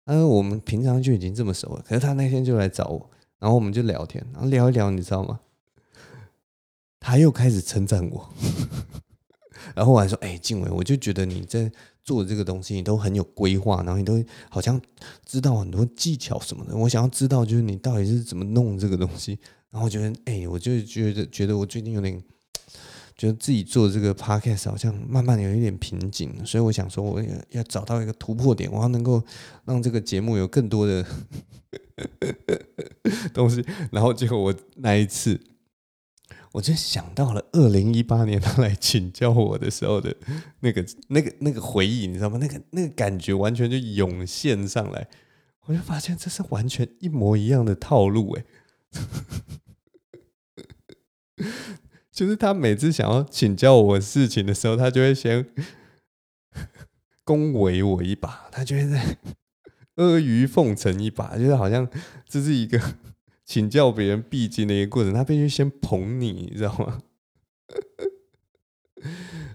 [0.06, 3.10] 他说我们平常就已经这么熟了，可是他那天就来找我，
[3.46, 5.40] 然后我们就聊天，然后聊一聊，你知道吗？
[7.00, 8.34] 他又开始称赞我，
[9.76, 11.72] 然后我还说：“哎，静伟，我就觉得你在。”
[12.06, 14.80] 做这个东西，你都很有规划，然后你都好像
[15.26, 16.78] 知道很多技巧什么的。
[16.78, 19.40] 我想要知道，就是你到底是怎么弄这个东西。
[19.72, 22.24] 然后我觉得，哎、我就觉得觉得我最近有点
[23.16, 29.24] 觉得自己做这个 podcast 好像慢慢有一点瓶颈，所以我想说，我要要找到一个突破点，我要能够
[29.66, 31.06] 让这个节目有更多的
[33.34, 33.66] 东西。
[33.92, 35.40] 然后结果我那一次。
[36.52, 40.16] 我就想到了二零一八年他来请教我的时候的
[40.62, 42.38] 那个、那个、那个回忆，你知道吗？
[42.40, 45.06] 那个、那个感觉完全就涌现上来，
[45.66, 48.46] 我就发现这是完全一模一样的套路，哎，
[52.16, 55.46] 就是他每次想要请教我事情的时候，他就会先
[57.26, 59.18] 恭维我一把，他就会在
[59.96, 61.88] 阿谀奉承一把，就是好像
[62.26, 62.82] 这是一个。
[63.46, 67.00] 请教别人必经的一个过程，他必须先捧你，你知道吗？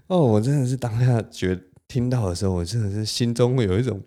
[0.07, 4.01] 哦，我真的是当下觉听到的时候，我真的是心中会有一种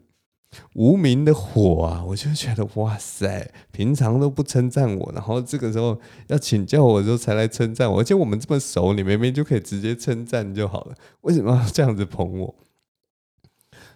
[0.74, 2.04] 无名的火啊！
[2.06, 12.54] 我就觉得哇塞，平常都不称赞我，然后这个时候要请教我的时候才来称赞我，而且我们这么熟，你明明就可以直接称赞就好了，为什么要这样子捧我？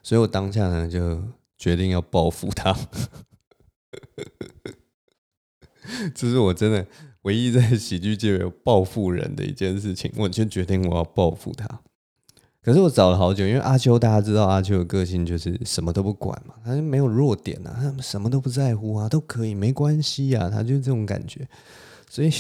[0.03, 1.23] 所以我当下呢就
[1.57, 2.77] 决定要报复他。
[6.15, 6.87] 这是我真的
[7.23, 11.81] 唯一在喜剧界有报复人的一件事情，我就决定我要报复他。
[12.69, 21.49] 可是我找了好久，因为阿秋大家知道阿秋的个性就是什么都不管嘛，他就没有弱点啊，他什么都不在乎啊，都可以没关系啊，他就是这种感觉。
[22.11, 22.31] 所以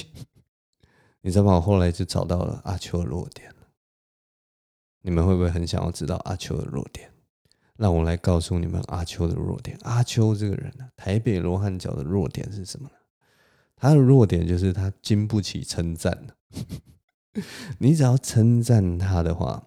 [1.23, 1.55] 你知道吗？
[1.55, 3.51] 我后来就找到了阿秋的弱点。
[5.01, 7.11] 你们会不会很想要知道阿秋的弱点？
[7.79, 9.79] 让我来告诉你们阿秋的弱点。
[9.81, 12.95] 阿秋这个人呢，台北罗汉脚的弱点是什么呢？
[13.77, 16.27] 他的弱点就是他经不起称赞。
[17.81, 19.64] 你只要称赞他的话，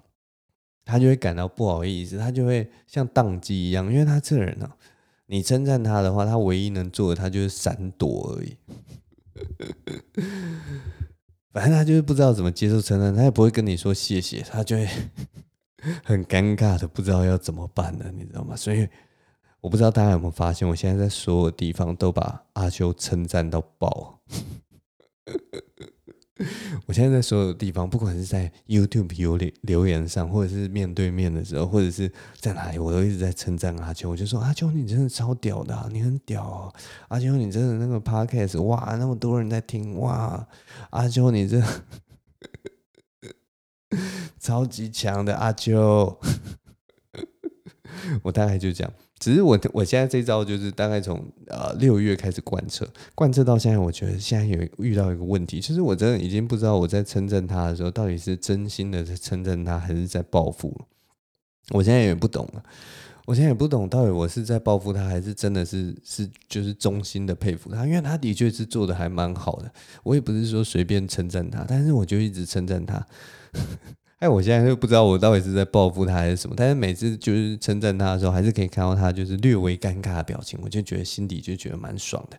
[0.92, 4.76] 他就会感到不好意思，他就会像当机一样，因为他这个人呢、啊，
[5.28, 8.58] 你称赞他的话，他唯一能做的，他就是闪躲而已。
[11.54, 14.88] 反正他就是不知道怎么接受称赞，他也不会跟你说谢谢，他就会
[16.04, 18.54] 很尴尬的不知道要怎么办了，你知道吗？
[18.56, 18.86] 所以
[19.62, 24.22] 我不知道大家有没有发现，我现在在所有地方都把阿修称赞到爆。
[26.88, 34.10] 我现在在所有地方，不管是在 YouTube 留留言上，或者是面对面的时候，或者是在哪里，我都一直在称赞阿秋。
[34.10, 36.74] 我就说：“阿秋，你真的超屌的，你很屌哦！
[37.10, 40.48] 阿秋，你真的那个 Podcast，哇，那么多人在听，哇！
[40.92, 41.62] 阿秋，你这
[44.40, 46.20] 超级强的阿秋。
[48.24, 48.94] ”我大概就这样。
[49.22, 60.76] 只是我我现在这招就是大概从呃六月开始贯彻，贯彻到现在，我觉得现在有遇到一个问题，其实我真的已经不知道我在称赞他的时候，到底是真心的在称赞他，还是在报复。
[61.70, 62.64] 我现在也不懂了，
[63.28, 69.72] 我现在也不懂到底我是在报复他，还是真的是是就是衷心的佩服他，因为他的确是做的还蛮好的。
[70.02, 73.06] 我也不是说随便称赞他，但是我就一直称赞他。
[74.22, 82.38] 哎，我现在就不知道我到底是在报复他还是什么，但是每次就是称赞他的时候，还是可以看到他就是略微尴尬的表情，我就觉得心里就觉得蛮爽的。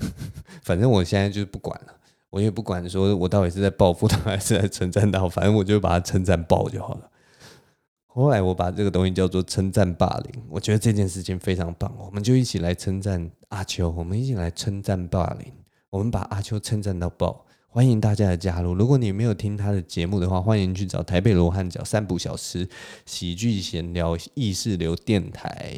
[0.64, 1.92] 反正我现在就是不管了，
[2.30, 7.10] 我也不管说我到底是在报复他还是在称赞他，反正我就把他称赞爆就好了。
[8.06, 15.52] 后来我把这个东西叫做称赞霸凌，我觉得这件事情非常棒，我们就一起来称赞阿秋，我们一起来称赞霸凌，
[15.90, 17.44] 我们把阿秋称赞到爆。
[17.70, 18.74] 欢迎大家的加入。
[18.74, 22.66] 如果你没有听他的节目的话，欢迎去找台北罗汉脚三不小吃
[23.04, 25.70] 喜剧闲聊意识流电台，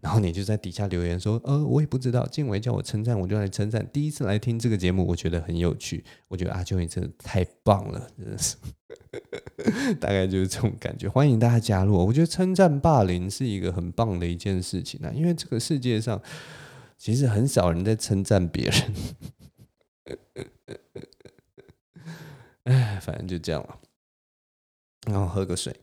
[0.00, 3.88] 然后你就在底下留言说：“呃，我也不知道，静伟叫我称赞，我就来称赞。
[3.92, 6.04] 第一次来听这个节目，我觉得很有趣。
[6.26, 8.56] 我觉得阿秋你真的太棒了，真的是，
[10.00, 11.08] 大概就是这种感觉。
[11.08, 11.94] 欢迎大家加入。
[12.04, 16.20] 我觉得称赞霸凌是一个很棒的一件事情啊，因为这个世界上
[16.98, 18.82] 其实很少人在称赞别人。”
[22.64, 23.80] 哎，反正就这样了。
[25.06, 25.80] 然后喝个水。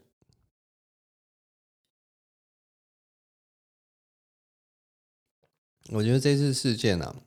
[5.89, 7.23] 我觉得这次事件呢、啊，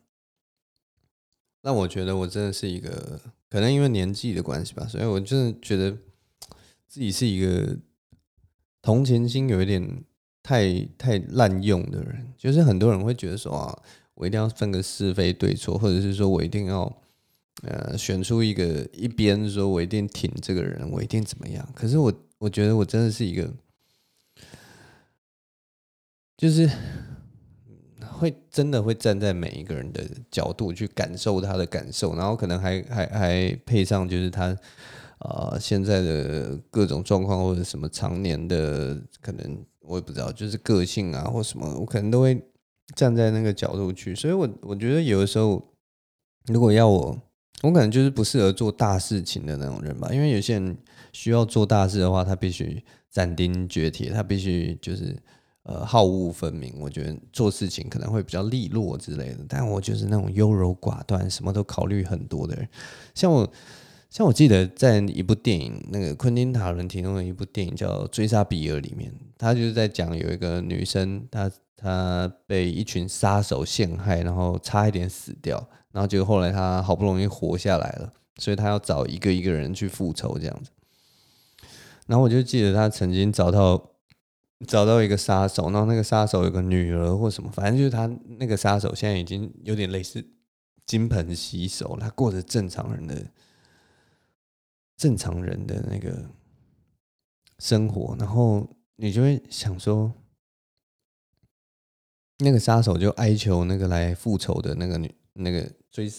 [1.62, 5.92] 让我觉得我真的是一个，可能因为年纪的关系吧，所以我真的觉得
[6.86, 7.78] 自己是一个
[8.80, 10.04] 同情心有一点
[10.42, 12.34] 太太滥用的人。
[12.36, 13.82] 就是很多人会觉得说啊。
[14.16, 16.90] 我一定要分个是非对错，或者是说我一定要
[17.62, 21.68] 呃选出一个一边，说我一定挺这个人，我一定怎么样？
[21.74, 23.52] 可是我我觉得我真的是一个，
[26.38, 26.66] 就是
[28.10, 34.56] 会真的会站在每一个人的角度去感受他的感受，然后可能还还还配上就是他
[35.18, 42.42] 呃现在的各种状况或者什么常年的可能我也不知道，就是个性啊或什么，我可能都会。
[42.94, 45.62] 站在那个角度去，所以我我觉得有的时候，
[46.46, 47.18] 如果要我，
[47.62, 50.08] 我可能就是不适合做大事情的那种人吧。
[50.12, 50.76] 因为有些人
[51.12, 55.16] 需要做大事的话，他必须斩钉截铁，他必须就是
[55.64, 56.74] 呃好恶分明。
[56.78, 62.68] 我觉得做事情可能会比较利落之类的，但我就是那种优柔寡断，什么都考虑很多的人。
[63.14, 63.50] 像我，
[64.10, 71.50] 像我记得在一部电影，那个昆汀塔伦提供的一部电影叫《追杀比尔》里面，他就是在讲有一个女生，她。
[71.78, 80.70] 她被一群杀手陷害，然后差一点死掉，然后结果后来她好不容易活下来了，所以她要找一个一个人去复仇这样子。
[82.06, 83.90] 然后我就记得他曾经找到
[84.66, 90.26] 找到一个杀手，然后那个杀手有个女儿或什么，反正就是他那个杀手现在已经有点类似
[90.86, 93.22] 金盆洗手，他过着正常人的
[94.96, 96.30] 正常人的那个
[97.58, 100.12] 生活，然后你就会想说。
[102.40, 106.12] 那个杀手就哀求那个来复仇的那个女，那个追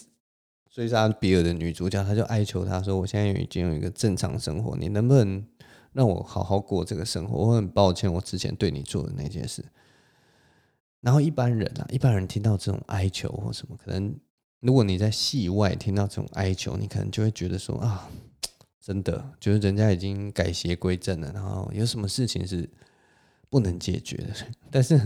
[0.67, 5.45] 追杀比尔的女主角，她就哀求他说：“我现在已经有一个正常生活，你能不能
[5.91, 7.38] 让我好好过这个生活。
[7.38, 9.63] 我很抱歉，我之前对你做的那件事。
[11.01, 14.19] 然后一般人啊，一般人听到这种哀求或什么，可能
[14.61, 18.09] 如果你在戏外听到这种哀求，你可能就会觉得说啊，
[18.88, 22.70] 真的就是人家已经改邪归正了，然后有什么事情是
[23.50, 24.34] 不能解决的。
[24.72, 24.98] 但是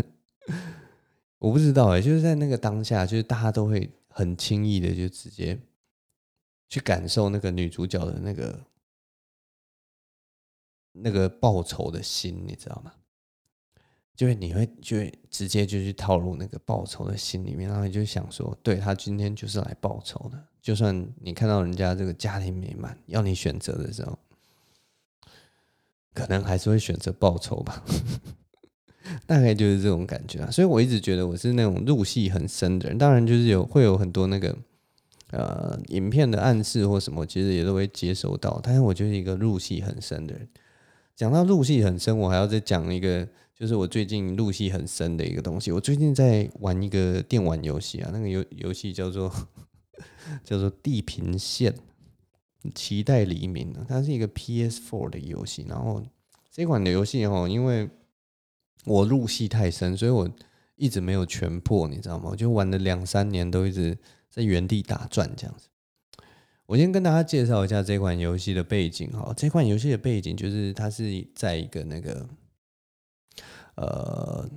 [1.39, 5.59] 我不知道哎、就是在那个当下，就是大家都会很轻易的就直接
[6.69, 8.63] 去感受那个女主角的那个
[10.91, 12.93] 那个报仇的心，你知道吗？
[14.15, 20.50] 就会你会就会直接就去套入那个报仇的心里面，然后你就想说，对，他今天就是来报仇的。
[20.61, 24.19] 就算你看到人家这个家庭美满，要你选择的时候，
[26.13, 27.83] 可能还是会选择报仇吧。
[29.25, 30.51] 大概就是这种感觉啊。
[30.51, 32.97] 所以我一直觉得我是那种入戏很深的人。
[32.97, 34.55] 当然，就是有会有很多那个
[35.31, 38.59] 呃影片的暗示或什么，其实也都会接收到。
[38.63, 40.47] 但是我就是一个入戏很深的人。
[41.15, 43.27] 讲到入戏很深，我还要再讲一个。
[43.53, 45.71] 就是我最近入戏很深的一个东西。
[45.71, 49.31] 我最近在玩一个电玩游戏啊，那个游游戏叫做
[50.43, 51.73] 叫做《地平线：
[52.73, 55.65] 期待黎明》，它是一个 PS4 的游戏。
[55.67, 56.03] 然后
[56.51, 57.89] 这款的游戏哦，因为
[58.85, 60.29] 我入戏太深，所以我
[60.75, 62.29] 一直没有全破，你知道吗？
[62.31, 63.97] 我就玩了两三年，都一直
[64.29, 65.67] 在原地打转这样子。
[66.65, 69.33] 我先跟大家介绍一下这款游戏的背景哈。
[69.35, 72.27] 这款游戏的背景就是它是在一个那个。
[73.75, 74.47] 呃，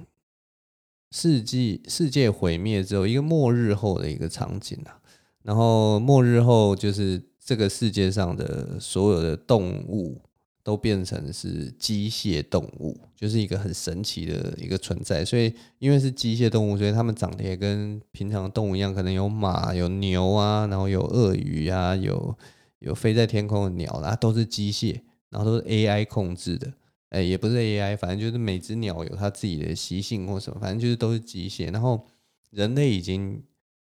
[1.12, 5.00] 世纪世界毁灭之后，一个末日后的一个场景啊。
[5.44, 10.18] 然后末日后，就是这个世界上的所有的动物
[10.62, 15.22] 都变成是机械动物，就是一个很神奇的一个存在。
[15.22, 22.34] 所以，因为是机械动物，所以它们长得也跟平常动物一样，可能有马、有牛啊，然后有鳄鱼啊，有
[22.78, 26.72] 有飞在天空的鸟啊，都是机械，然后都是 AI 控制的。
[27.10, 31.70] 哎，也不是 AI，反正就是每只鸟有它自己的习性或什么，反正就是都是机械。
[31.70, 32.06] 然后
[32.50, 33.42] 人类已经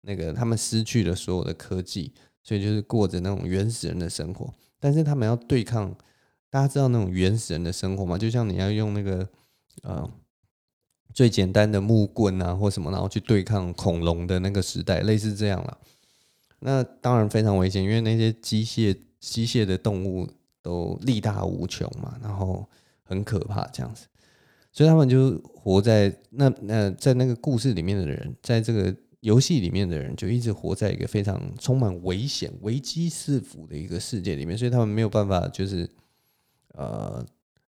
[0.04, 4.54] 那个他们失去了所有的科技，所以就是过着那种原始人的生活。
[4.80, 5.94] 但是他们要对抗，
[6.50, 8.18] 大家知道那种原始人的生活吗？
[8.18, 9.28] 就像你要用那个
[9.82, 10.10] 呃
[11.14, 15.78] 最简单的木棍啊或什么，然后去对抗恐龙的那个时代，类似这样了。
[16.60, 20.30] 那当然非常危险，因为那些机械机械的动物
[20.62, 22.68] 都力大无穷嘛，然后。
[23.06, 24.08] 很可怕，这样子，
[24.72, 35.90] 所以他们就活在那那在那个故事里面的人，在这个游戏里面的人，就一直活在一个非常充满危险、危机四伏的一个世界里面，所以他们没有办法就是
[36.74, 37.26] 呃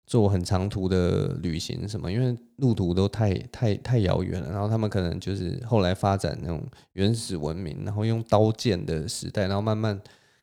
[0.07, 4.51] 做很长途的旅行什么，因为路途都太太太遥远了。
[4.51, 9.99] 然后他们可能就是后来发展那种原始文明，然后用刀剑的时代，然后慢慢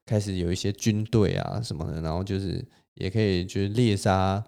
[0.07, 4.43] 开始有一些军队啊什么的，然后就是也可以就是猎杀。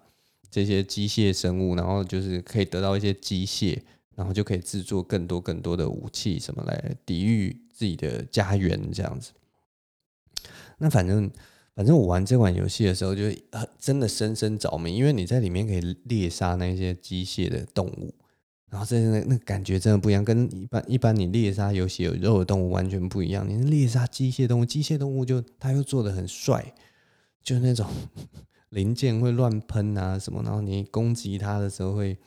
[0.49, 3.77] 这些机械生物，然后就是可以得到一些机械，
[4.17, 9.31] 然后就可以制作更多更多的武器，什么来抵御自己的家园这样子。
[10.79, 11.31] 那反正
[11.75, 13.23] 反正我玩这款游戏的时候，就
[13.79, 18.13] 真的深深着迷，因为你在里面可以猎杀那些机械的动物，
[18.69, 23.47] 然后这那那感觉真的不一样，跟一般一般你猎杀游戏有肉的动物完全不一样。
[23.47, 26.73] 你猎杀机械动物，机械动物就它又做的很帅，
[27.43, 27.87] 就是那种。
[28.71, 32.17] 零件会乱喷啊什么，然后你攻击它的时候会，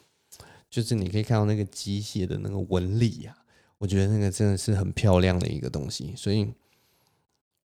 [0.70, 3.34] 就是你可以看到那个机械的那个纹理呀，
[3.78, 6.48] 我觉得那个真的是很漂亮的一个东西，所以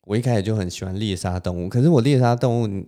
[0.02, 1.70] 我一开始就很喜欢猎杀动物。
[1.70, 2.86] 可是我猎杀动物，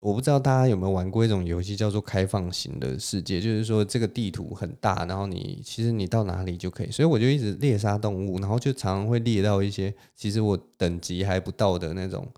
[0.00, 12.30] 我不知道大家有没有玩过一种游戏叫做开放型的世界，就是说这个地图很大，然后你其实你到哪里就可以，所以我就一直猎杀动物，然后就常常会猎到一些其实我等级还不到的那种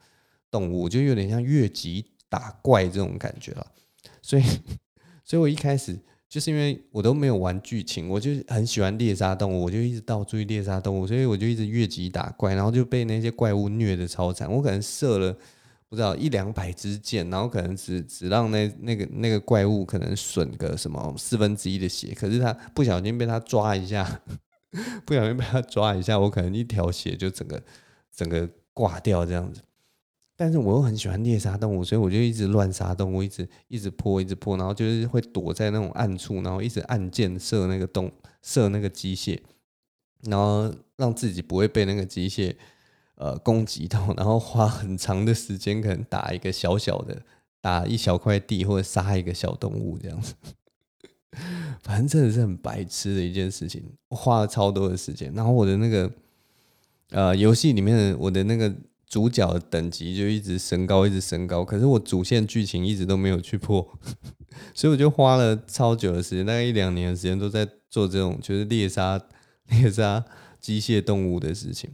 [0.51, 2.05] 动物，就有点像越级。
[2.29, 3.65] 打怪这种感觉了，
[4.21, 4.43] 所以，
[5.25, 5.97] 所以我一开始
[6.37, 14.53] 就是因为我都没有玩剧情，我就很喜欢猎杀动物，我就一直到处去猎杀动物，所以我就一直越级打怪，然后就被那些怪物虐的超惨。
[14.53, 15.35] 我可能射了
[15.89, 24.21] 不知道一两百支箭，然后可能只只让那那个那个怪物可能损个什么四分之一的血，可是他不小心被他抓一下，
[25.07, 27.63] 不小心被他抓一下，我可能一条血就整个
[28.15, 29.63] 整个挂掉这样子。
[30.39, 38.13] 但是我又很喜欢猎杀动物，所以我就一直乱杀动物，一直一直破，一直破，然后就是会躲在那种暗处，然后一直按键射那个洞，
[38.43, 39.41] 射那个机械，
[40.25, 42.55] 然后让自己不会被那个机械
[43.15, 47.23] 呃攻击到， 然后花很长的时间可能打一个小小的，
[47.63, 50.35] 打一小块地或者杀一个小动物这样子，
[51.81, 56.13] 反正真的是很白痴的一件事情，花了超多的时间，然后我的那个
[57.09, 58.71] 呃游戏里面的我的那个。
[59.09, 61.65] 主角等级就一直升高，一直升高。
[61.65, 63.87] 可是我主线剧情一直都没有去破，
[64.75, 69.21] 所以我就花了超久的时间，大概一两年的时间都在做这种就是猎杀
[69.69, 70.25] 猎杀
[70.61, 71.91] 机械动物的事情。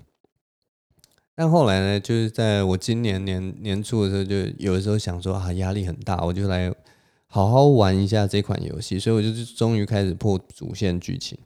[1.35, 6.73] 但后来呢，就是在我今年年年初的时候，就有的时候想说啊，压力很大，我就来
[7.27, 11.39] 好好玩一下这款游戏，所以我就终于开始破主线剧情。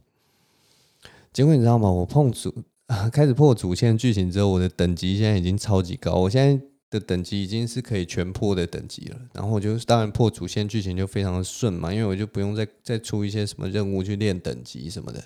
[1.32, 1.90] 结果你知道吗？
[1.90, 2.52] 我碰主
[2.86, 6.14] 啊， 开始破主线剧情之后，我的等级现在已经超级高。
[6.14, 9.18] 我现在的等级已经是可以全破的等级了。
[9.32, 15.24] 然后我就当然破主线剧情就非常的顺嘛，因为我就不用再再出一些什么任务去练等级什么的，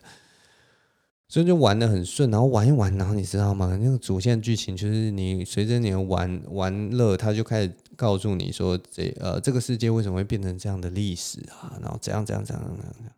[1.29, 2.31] 所以就玩得很顺。
[2.31, 3.79] 然后玩一玩，然后你知道吗？
[3.81, 11.77] 那个主线剧情就是你随着你的玩玩乐，他就开始告诉你说这呃这个世界为什么会变成这样的历史啊？
[11.83, 13.13] 然后怎样怎样怎样怎样怎样。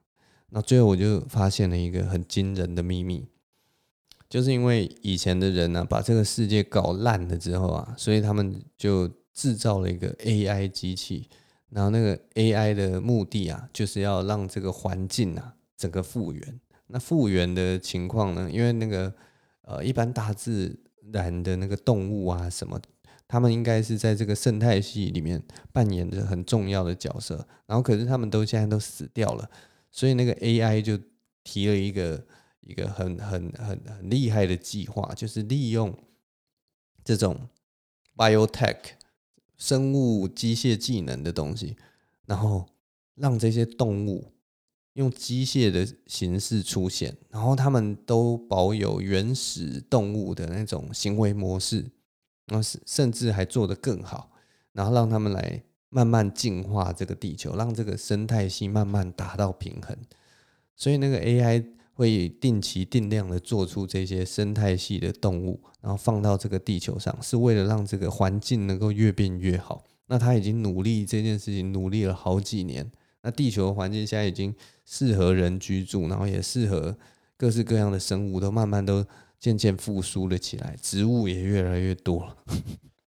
[0.50, 3.24] 那最后我就发现了一个很惊人的秘密，
[4.32, 11.28] 就是因为以前的人呢、把这个世界搞烂了之后啊，所以他们就制造了一个 AI 机器，
[11.68, 16.60] 然后那个 AI 的目的啊，就是要让这个环境啊整个复原。
[16.86, 19.12] 那复原的情况呢，因为那个
[19.66, 20.80] 呃一般大自
[21.12, 22.80] 然的那个动物啊什么，
[23.28, 25.42] 他们应该是在这个生态系里面
[25.74, 29.50] 扮演着很重要的角色，然后可是他们都现在都死掉了。
[29.90, 30.98] 所以那个 AI 就
[31.44, 32.24] 提了一个
[32.62, 35.96] 一个很很很很厉害的计划，就是利用
[37.04, 37.48] 这种
[38.16, 38.78] biotech
[39.56, 41.76] 生物机械技能的东西，
[42.26, 42.66] 然后
[43.14, 44.32] 让这些动物
[44.94, 51.90] 用机械的形式出现，然后他们都保有原始动物的那种行为模式，
[52.46, 54.30] 然后甚至还做得更好，
[54.72, 55.62] 然后让他们来。
[55.94, 59.94] 慢慢净化这个地球，让这个生态系慢慢达到平衡。
[60.74, 61.62] 所以那个 AI
[61.94, 69.84] 会定期定量的做出这些生态系的动物，然后放到这个地球上，是为了让这个环境能够越变越好。
[70.06, 72.90] 那他已经努力这件事情，努力了好几年。
[73.22, 76.96] 那地球环境现在已经适合人居住，然后也适合
[77.36, 79.06] 各式各样的生物，都慢慢都
[79.38, 82.36] 渐渐复苏了起来，植物也越来越多。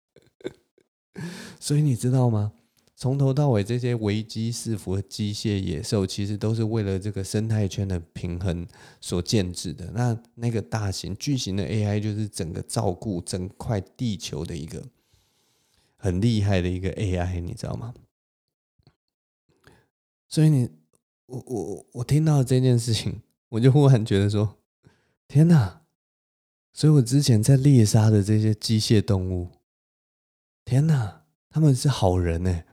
[1.60, 2.54] 所以你知道吗？
[2.98, 8.66] 从头到尾，这些危机四伏的机械野兽，其实都是为了这个生态圈的平衡
[9.02, 9.92] 所建制的。
[9.92, 14.82] 那那个大型巨型的 AI，就是整个照顾整块地球的一个
[15.98, 17.94] 很厉害的一个 AI，你知道吗？
[20.30, 20.70] 所以你，
[21.26, 24.58] 我我我听到这件事情，我就忽然觉得说，
[25.28, 25.82] 天哪！
[26.72, 29.50] 所以我之前在猎杀的这些机械动物，
[30.64, 31.25] 天哪！
[31.56, 32.64] 他们是好人呢，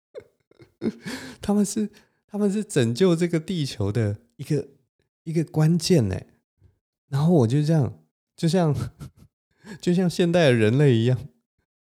[1.40, 1.88] 他们是
[2.26, 4.68] 他们是拯救这个地球的一个
[5.24, 6.20] 一个关键呢。
[7.08, 7.98] 然后我就这样，
[8.36, 8.76] 就像
[9.80, 11.18] 就像现代的人类一样，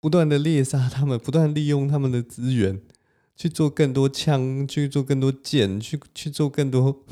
[0.00, 2.82] 不断的猎杀他们，不断利用他们的资源
[3.36, 7.06] 去做更多枪，去做更多剑，去去做更多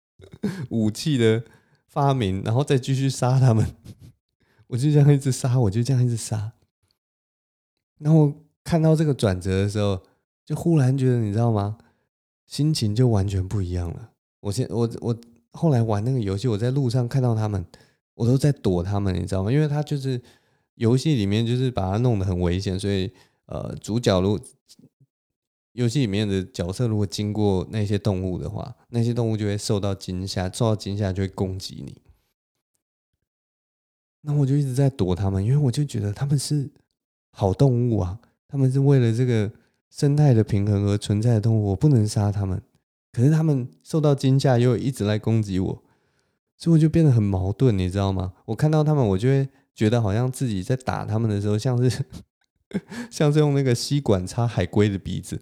[0.70, 1.44] 武器的
[1.86, 3.76] 发明，然后再继续杀他们。
[4.68, 6.54] 我就这样一直杀，我就这样一直杀。
[8.00, 8.32] 然后
[8.64, 10.00] 看到这个转折的时候，
[10.44, 11.78] 就忽然觉得，你知道吗？
[12.46, 14.10] 心情就完全不一样了。
[14.40, 15.16] 我现我我
[15.52, 17.64] 后来玩那个游戏，我在路上看到他们，
[18.14, 19.52] 我都在躲他们，你知道吗？
[19.52, 20.20] 因为他就是
[20.74, 23.12] 游戏里面就是把它弄得很危险，所以
[23.46, 24.40] 呃，主角如
[25.72, 32.00] 游戏里面的角色如果经过那些动物的话，那些动物就会受到惊吓，受到惊吓就会攻击你。
[34.22, 36.70] 那我就一直在躲他们，因为我就觉得他们是。
[37.40, 39.50] 好动物啊，他们是为了这个
[39.88, 42.60] 生态的平衡而存在的动物，我不能杀他们。
[43.12, 45.82] 可是他们受到惊吓，又一直来攻击我，
[46.58, 48.34] 所以我就变得很矛盾，你知道吗？
[48.44, 52.04] 我看到他们，我就会觉得好像自己在打他们的时候，像是
[53.10, 55.40] 像是用那个吸管插海龟的鼻子。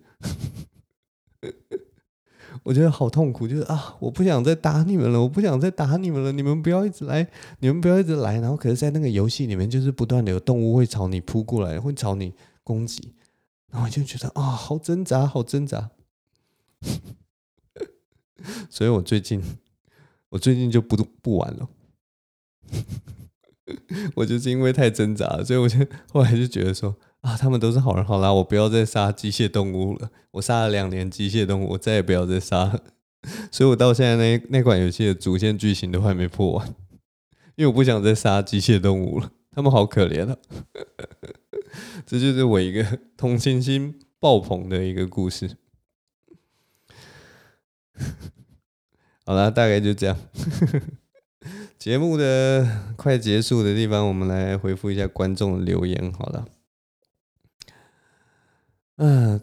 [2.68, 7.26] 我觉得好痛苦，就是啊，我不想再打你们了，我不想再打你们了，你们不要一直来，
[7.60, 8.38] 你们不要一直来。
[8.40, 13.14] 然后，可是，在那个游戏里面，就是不断的有动物会朝你扑过来，会朝你攻击，
[13.70, 15.88] 然后我就觉得啊，好挣扎，好挣扎。
[18.68, 19.42] 所以我最近，
[20.28, 21.70] 我最近就不不玩了。
[24.14, 25.78] 我就是因为太挣扎了，所以我就
[26.12, 26.94] 后来就觉得说。
[27.20, 30.10] 啊，他们都是好人，好啦，我不要再杀机械动物了。
[30.32, 32.80] 我杀了两年机械动物，我再也不要再杀了。
[33.50, 36.68] 所以我到现在那那款游戏的主线剧情都还没破完，
[37.56, 40.36] 因为我不想再杀机械动物了，他们好可怜啊。
[42.06, 45.56] 这就是我一个同情心爆棚的一个故事。
[49.26, 50.16] 好啦，大概就这样。
[51.76, 56.12] 节目的快结束的地方，我们来回复一下观众留言。
[56.12, 56.46] 好了，
[59.00, 59.40] 嗯，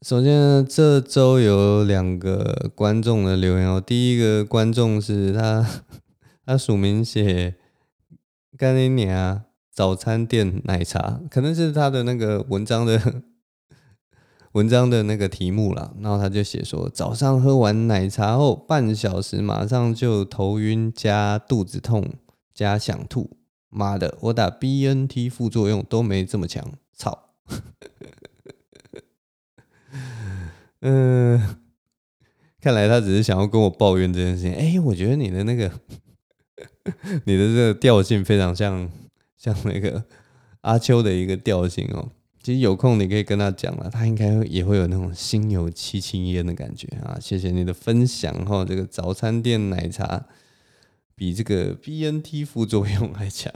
[0.00, 3.78] 首先这周有两个观众的留言哦。
[3.78, 5.82] 第一个观众是他，
[6.46, 7.56] 他署名写
[8.56, 9.42] “干你娘”。
[9.70, 13.22] 早餐店奶茶，可能是他的那个文章的
[14.52, 15.92] 文章的那个题目啦。
[16.00, 22.14] 然后他就写说，早上喝完奶茶后半小时，马上就头晕加肚子痛
[22.54, 23.36] 加想吐。
[23.68, 26.64] 妈的，我打 BNT 副作用都没这么强，
[26.96, 27.30] 操！
[30.84, 31.56] 嗯，
[32.62, 34.54] 看来他只是想要跟我抱怨这件事情。
[34.54, 35.70] 哎，我觉得你的那个
[37.26, 38.90] 你的这个调性非常像。
[39.36, 40.02] 像那个
[40.62, 42.10] 阿秋的一个调性哦，
[42.42, 47.18] 其实有空你可以跟他讲了，他应该也会有那种心有戚戚焉的感觉啊。
[47.20, 50.24] 谢谢你的分享哈，这个早餐店奶茶
[51.14, 53.52] 比这个 BNT 副作用还强。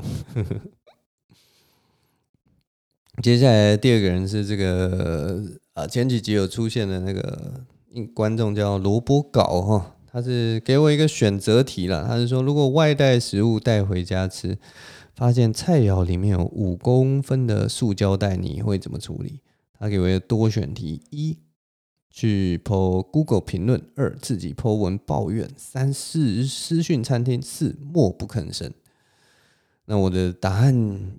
[3.22, 5.42] 接下来第二个人是这个
[5.78, 7.62] 啊，前几集有出现的那个
[8.12, 14.58] 观众叫萝卜糕哈，他是给我一个选择题了，他是说如果外带食物带回家吃。
[15.14, 19.40] 发现菜肴里面有五公分的塑胶袋，你会怎么处理？
[19.76, 21.36] 他给我一个多选题：一、
[22.08, 28.72] 去 po Google 评论；二、自己 po 文抱怨；三、四、私讯餐厅；四、默不吭声。
[29.86, 30.72] 那我的答案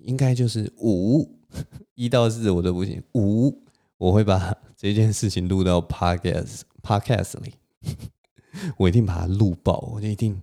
[0.04, 1.30] 应该就是五，
[1.96, 3.04] 一到四我都不行。
[3.16, 3.62] 五，
[4.00, 7.54] 我会把 这件事情录到 Podcast Podcast 里，
[8.78, 10.42] 我一定把它录爆，我就一定。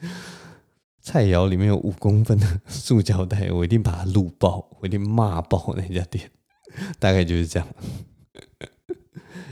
[1.02, 6.30] 菜肴里面有五公分的塑胶袋，我一定把它录爆，我一定骂爆那家店，
[6.98, 7.68] 大概就是这样。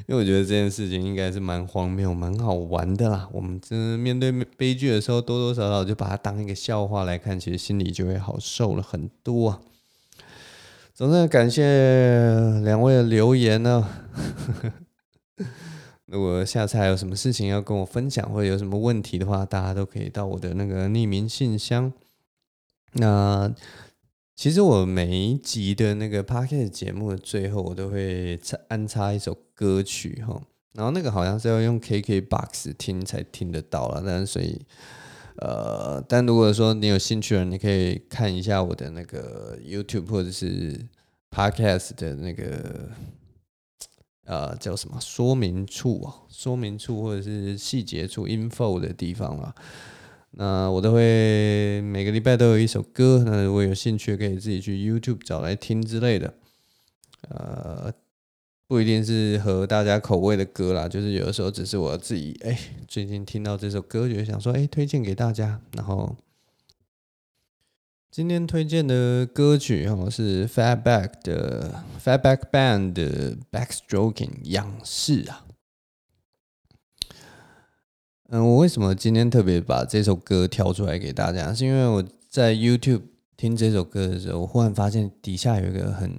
[0.08, 3.28] 因为我觉得这件事情应该是蛮荒谬、蛮好玩的啦。
[3.32, 9.60] 我们真面对悲剧的时候，多多少少就把它当一个笑话来看，其实心里就会好受了很多啊。
[10.94, 13.88] 总之，感谢两位的留言呢。
[16.04, 21.90] 如果下次还有什么事情要跟我分享，或者有什么问题的话，大家都可以到我的那个匿名信箱。
[22.92, 23.50] 那
[24.36, 28.38] 其实我每一集的那个 podcast 节目的最后，我都会
[28.68, 30.42] 安插一首歌曲哈。
[30.74, 34.60] 然后那个好像是要用 KKBOX 听才听得到了，但是所以
[35.36, 40.78] 呃，但如果说你有兴趣的，你可以看一下我的那个 YouTube 或者是
[41.30, 42.90] podcast 的那个。
[44.24, 46.14] 呃，叫什么说明处啊？
[46.28, 49.52] 说明处或者是细节处 info 的地方啊。
[50.30, 56.34] 那我都会每个礼拜都有一首歌，那如果有兴趣可以自己去 YouTube 找来听之类的。
[57.30, 57.92] 呃，
[58.72, 62.58] 不一定是合大家口味的歌啦，就是有的时候只是我自己哎，
[62.88, 66.16] 最近听到这首歌，就想说哎，推荐给大家，然后。
[68.10, 75.44] 今天推荐的歌曲哈是 Fatback 的 Fatback Band 的 Backstroking 仰视啊。
[78.30, 81.52] 嗯，我为什么今天特别把这首歌挑出来给大家？
[81.52, 83.02] 是因为我在 YouTube
[83.36, 86.10] 听这首歌的时候，我忽然发现底下有一个很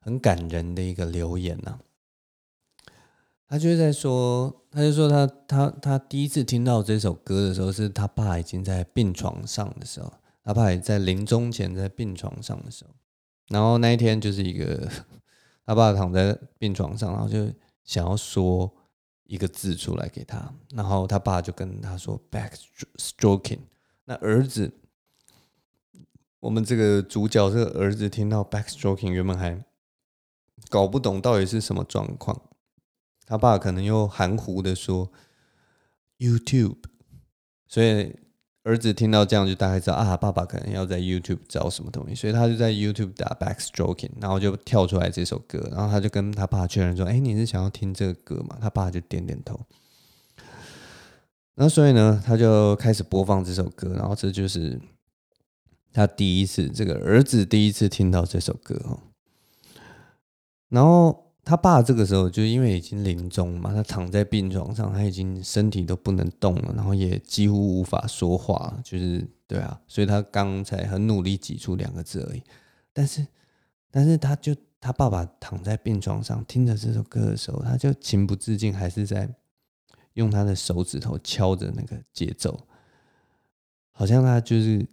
[0.00, 1.78] 很感人的一个留言呐。
[3.46, 10.12] 他就是在说，他就说他他他第一次听到这首歌的时候，是他爸已经在病床上的时候。
[10.46, 12.90] 他爸也在临终前，在病床上的时候，
[13.48, 14.86] 然后那一天就是一个
[15.64, 17.50] 他爸躺在病床上，然后就
[17.82, 18.70] 想要说
[19.24, 23.60] 一个字出来给他，然后他爸就跟他说 “backstroking”。
[24.04, 24.70] 那儿子，
[26.40, 29.64] 我们这个主角这个儿子听到 “backstroking”，原本还
[30.68, 32.38] 搞不懂到底是什么状况，
[33.26, 35.10] 他爸可能又含糊的说
[36.18, 36.76] “YouTube”，
[37.68, 38.16] 所以。
[38.66, 49.60] 儿子听到这样就大概知道啊，爸爸可能要在 YouTube 找什么东西，所以他就在 YouTube 打 Backstroking，然后就跳出来这首歌，然后他就跟他爸确认说：“哎，你是想要听这个歌吗？”他爸就点点头。
[51.56, 54.80] 那所以呢，他就开始播放这首歌，然后这就是
[55.92, 58.98] 他第一次，这个儿子第一次听到这首歌哦，
[60.70, 61.23] 然后。
[61.44, 72.42] 他爸这个时候就因为已经临终嘛，他躺在病床上，他已经身体都不能动了，然后也几乎无法说话，就是对啊，所以他刚才很努力挤出两个字而已。
[72.92, 73.26] 但是，
[73.92, 79.28] 但是他就他爸爸躺在病床上听着这首歌的时候，他就情不自禁还是在
[80.14, 82.58] 用他的手指头敲着那个节奏，
[83.92, 84.86] 好像他就是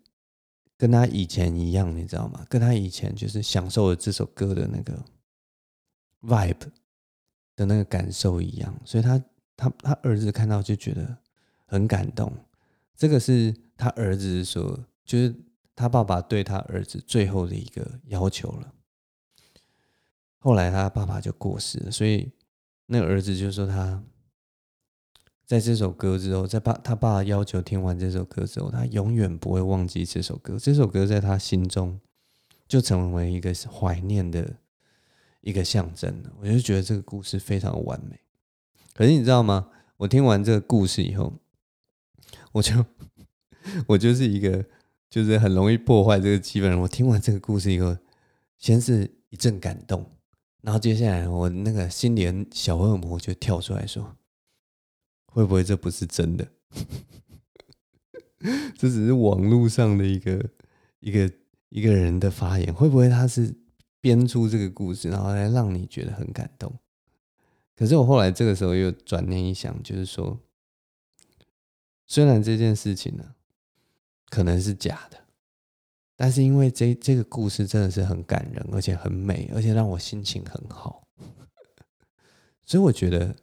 [0.78, 2.46] 跟他以前一样，你知道吗？
[2.50, 5.02] 跟他以前就是享受了这首歌的那个。
[6.22, 6.70] Vibe
[7.56, 9.24] 的那个感受一样，所以他
[9.56, 11.18] 他他儿子看到就觉得
[11.66, 12.32] 很感动，
[12.96, 15.36] 这个是他儿子说，就是
[15.76, 18.74] 他爸爸对他儿子最后的一个要求了。
[20.40, 22.32] 后来他爸爸就过世了，所以
[22.88, 24.04] 那个儿子就说他
[25.46, 30.58] 在这首歌之后，在爸他爸爸要求听完这首歌之后，他永远不会忘记这首歌。
[30.58, 32.00] 这首歌在他心中
[32.68, 34.56] 就成为一个怀念的
[35.42, 36.24] 一个象征。
[36.40, 38.20] 我就觉得这个故事非常完美。
[38.94, 39.70] 可是你知道吗？
[39.98, 41.34] 我听完这个故事以后，
[42.52, 42.86] 我就
[43.88, 44.66] 我就是一个
[45.10, 46.80] 就是很容易破坏这个气氛。
[46.80, 47.96] 我听完这个故事以后，
[48.58, 50.06] 先是一阵感动，
[50.62, 54.18] 然后接下来我那个心里的小恶魔就跳出来说。
[55.28, 56.48] 会不会这不是真的？
[58.76, 60.50] 这只是网络上的一个
[61.00, 61.32] 一个
[61.70, 62.74] 一个人的发言。
[62.74, 63.56] 会不会他是
[64.02, 66.74] 编出这个故事，然后来让你觉得很感动？
[67.76, 70.38] 可是我后来这个时候又转念一想，就是说，
[72.06, 73.36] 虽然这件事情呢
[74.30, 75.18] 可能是假的，
[76.18, 81.08] 但是因为这这个故事真的是很感人，而且很美，而且让我心情很好，
[82.66, 83.36] 所以我觉得。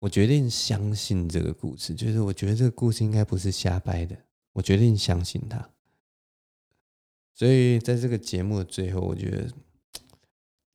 [0.00, 4.14] 我决定相信这个故事，就是我觉得这个故事应该不是瞎掰的。
[4.52, 5.70] 我决定相信它，
[7.36, 9.48] 所以在这个节目的最后，我觉得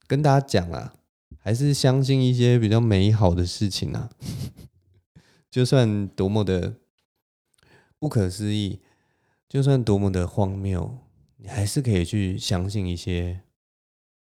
[0.07, 0.93] 跟大家讲啊，
[1.39, 4.09] 还是相信一些比较美好的事情啊。
[5.51, 6.76] 就算多么的
[7.99, 8.80] 不可思议，
[9.49, 10.99] 就算多么的荒谬，
[11.36, 13.41] 你还是可以去相信一些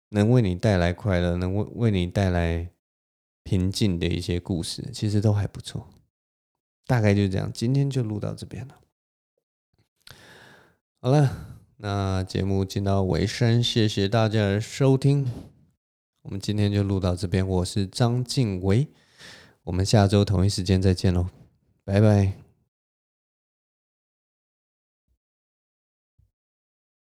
[0.09, 2.71] 能为你带来快乐，能为为你带来。
[3.45, 5.89] 平静的一些故事，其实都还不错。
[6.86, 8.79] 大概就这样，今天就录到这边了。
[11.01, 11.53] 好了，
[11.84, 15.27] 那节目进到尾声，谢谢大家的收听。
[16.21, 18.88] 我们今天就录到这边，我是张晋唯，
[19.65, 21.27] 我们下周同一时间再见喽，
[21.84, 22.43] 拜拜。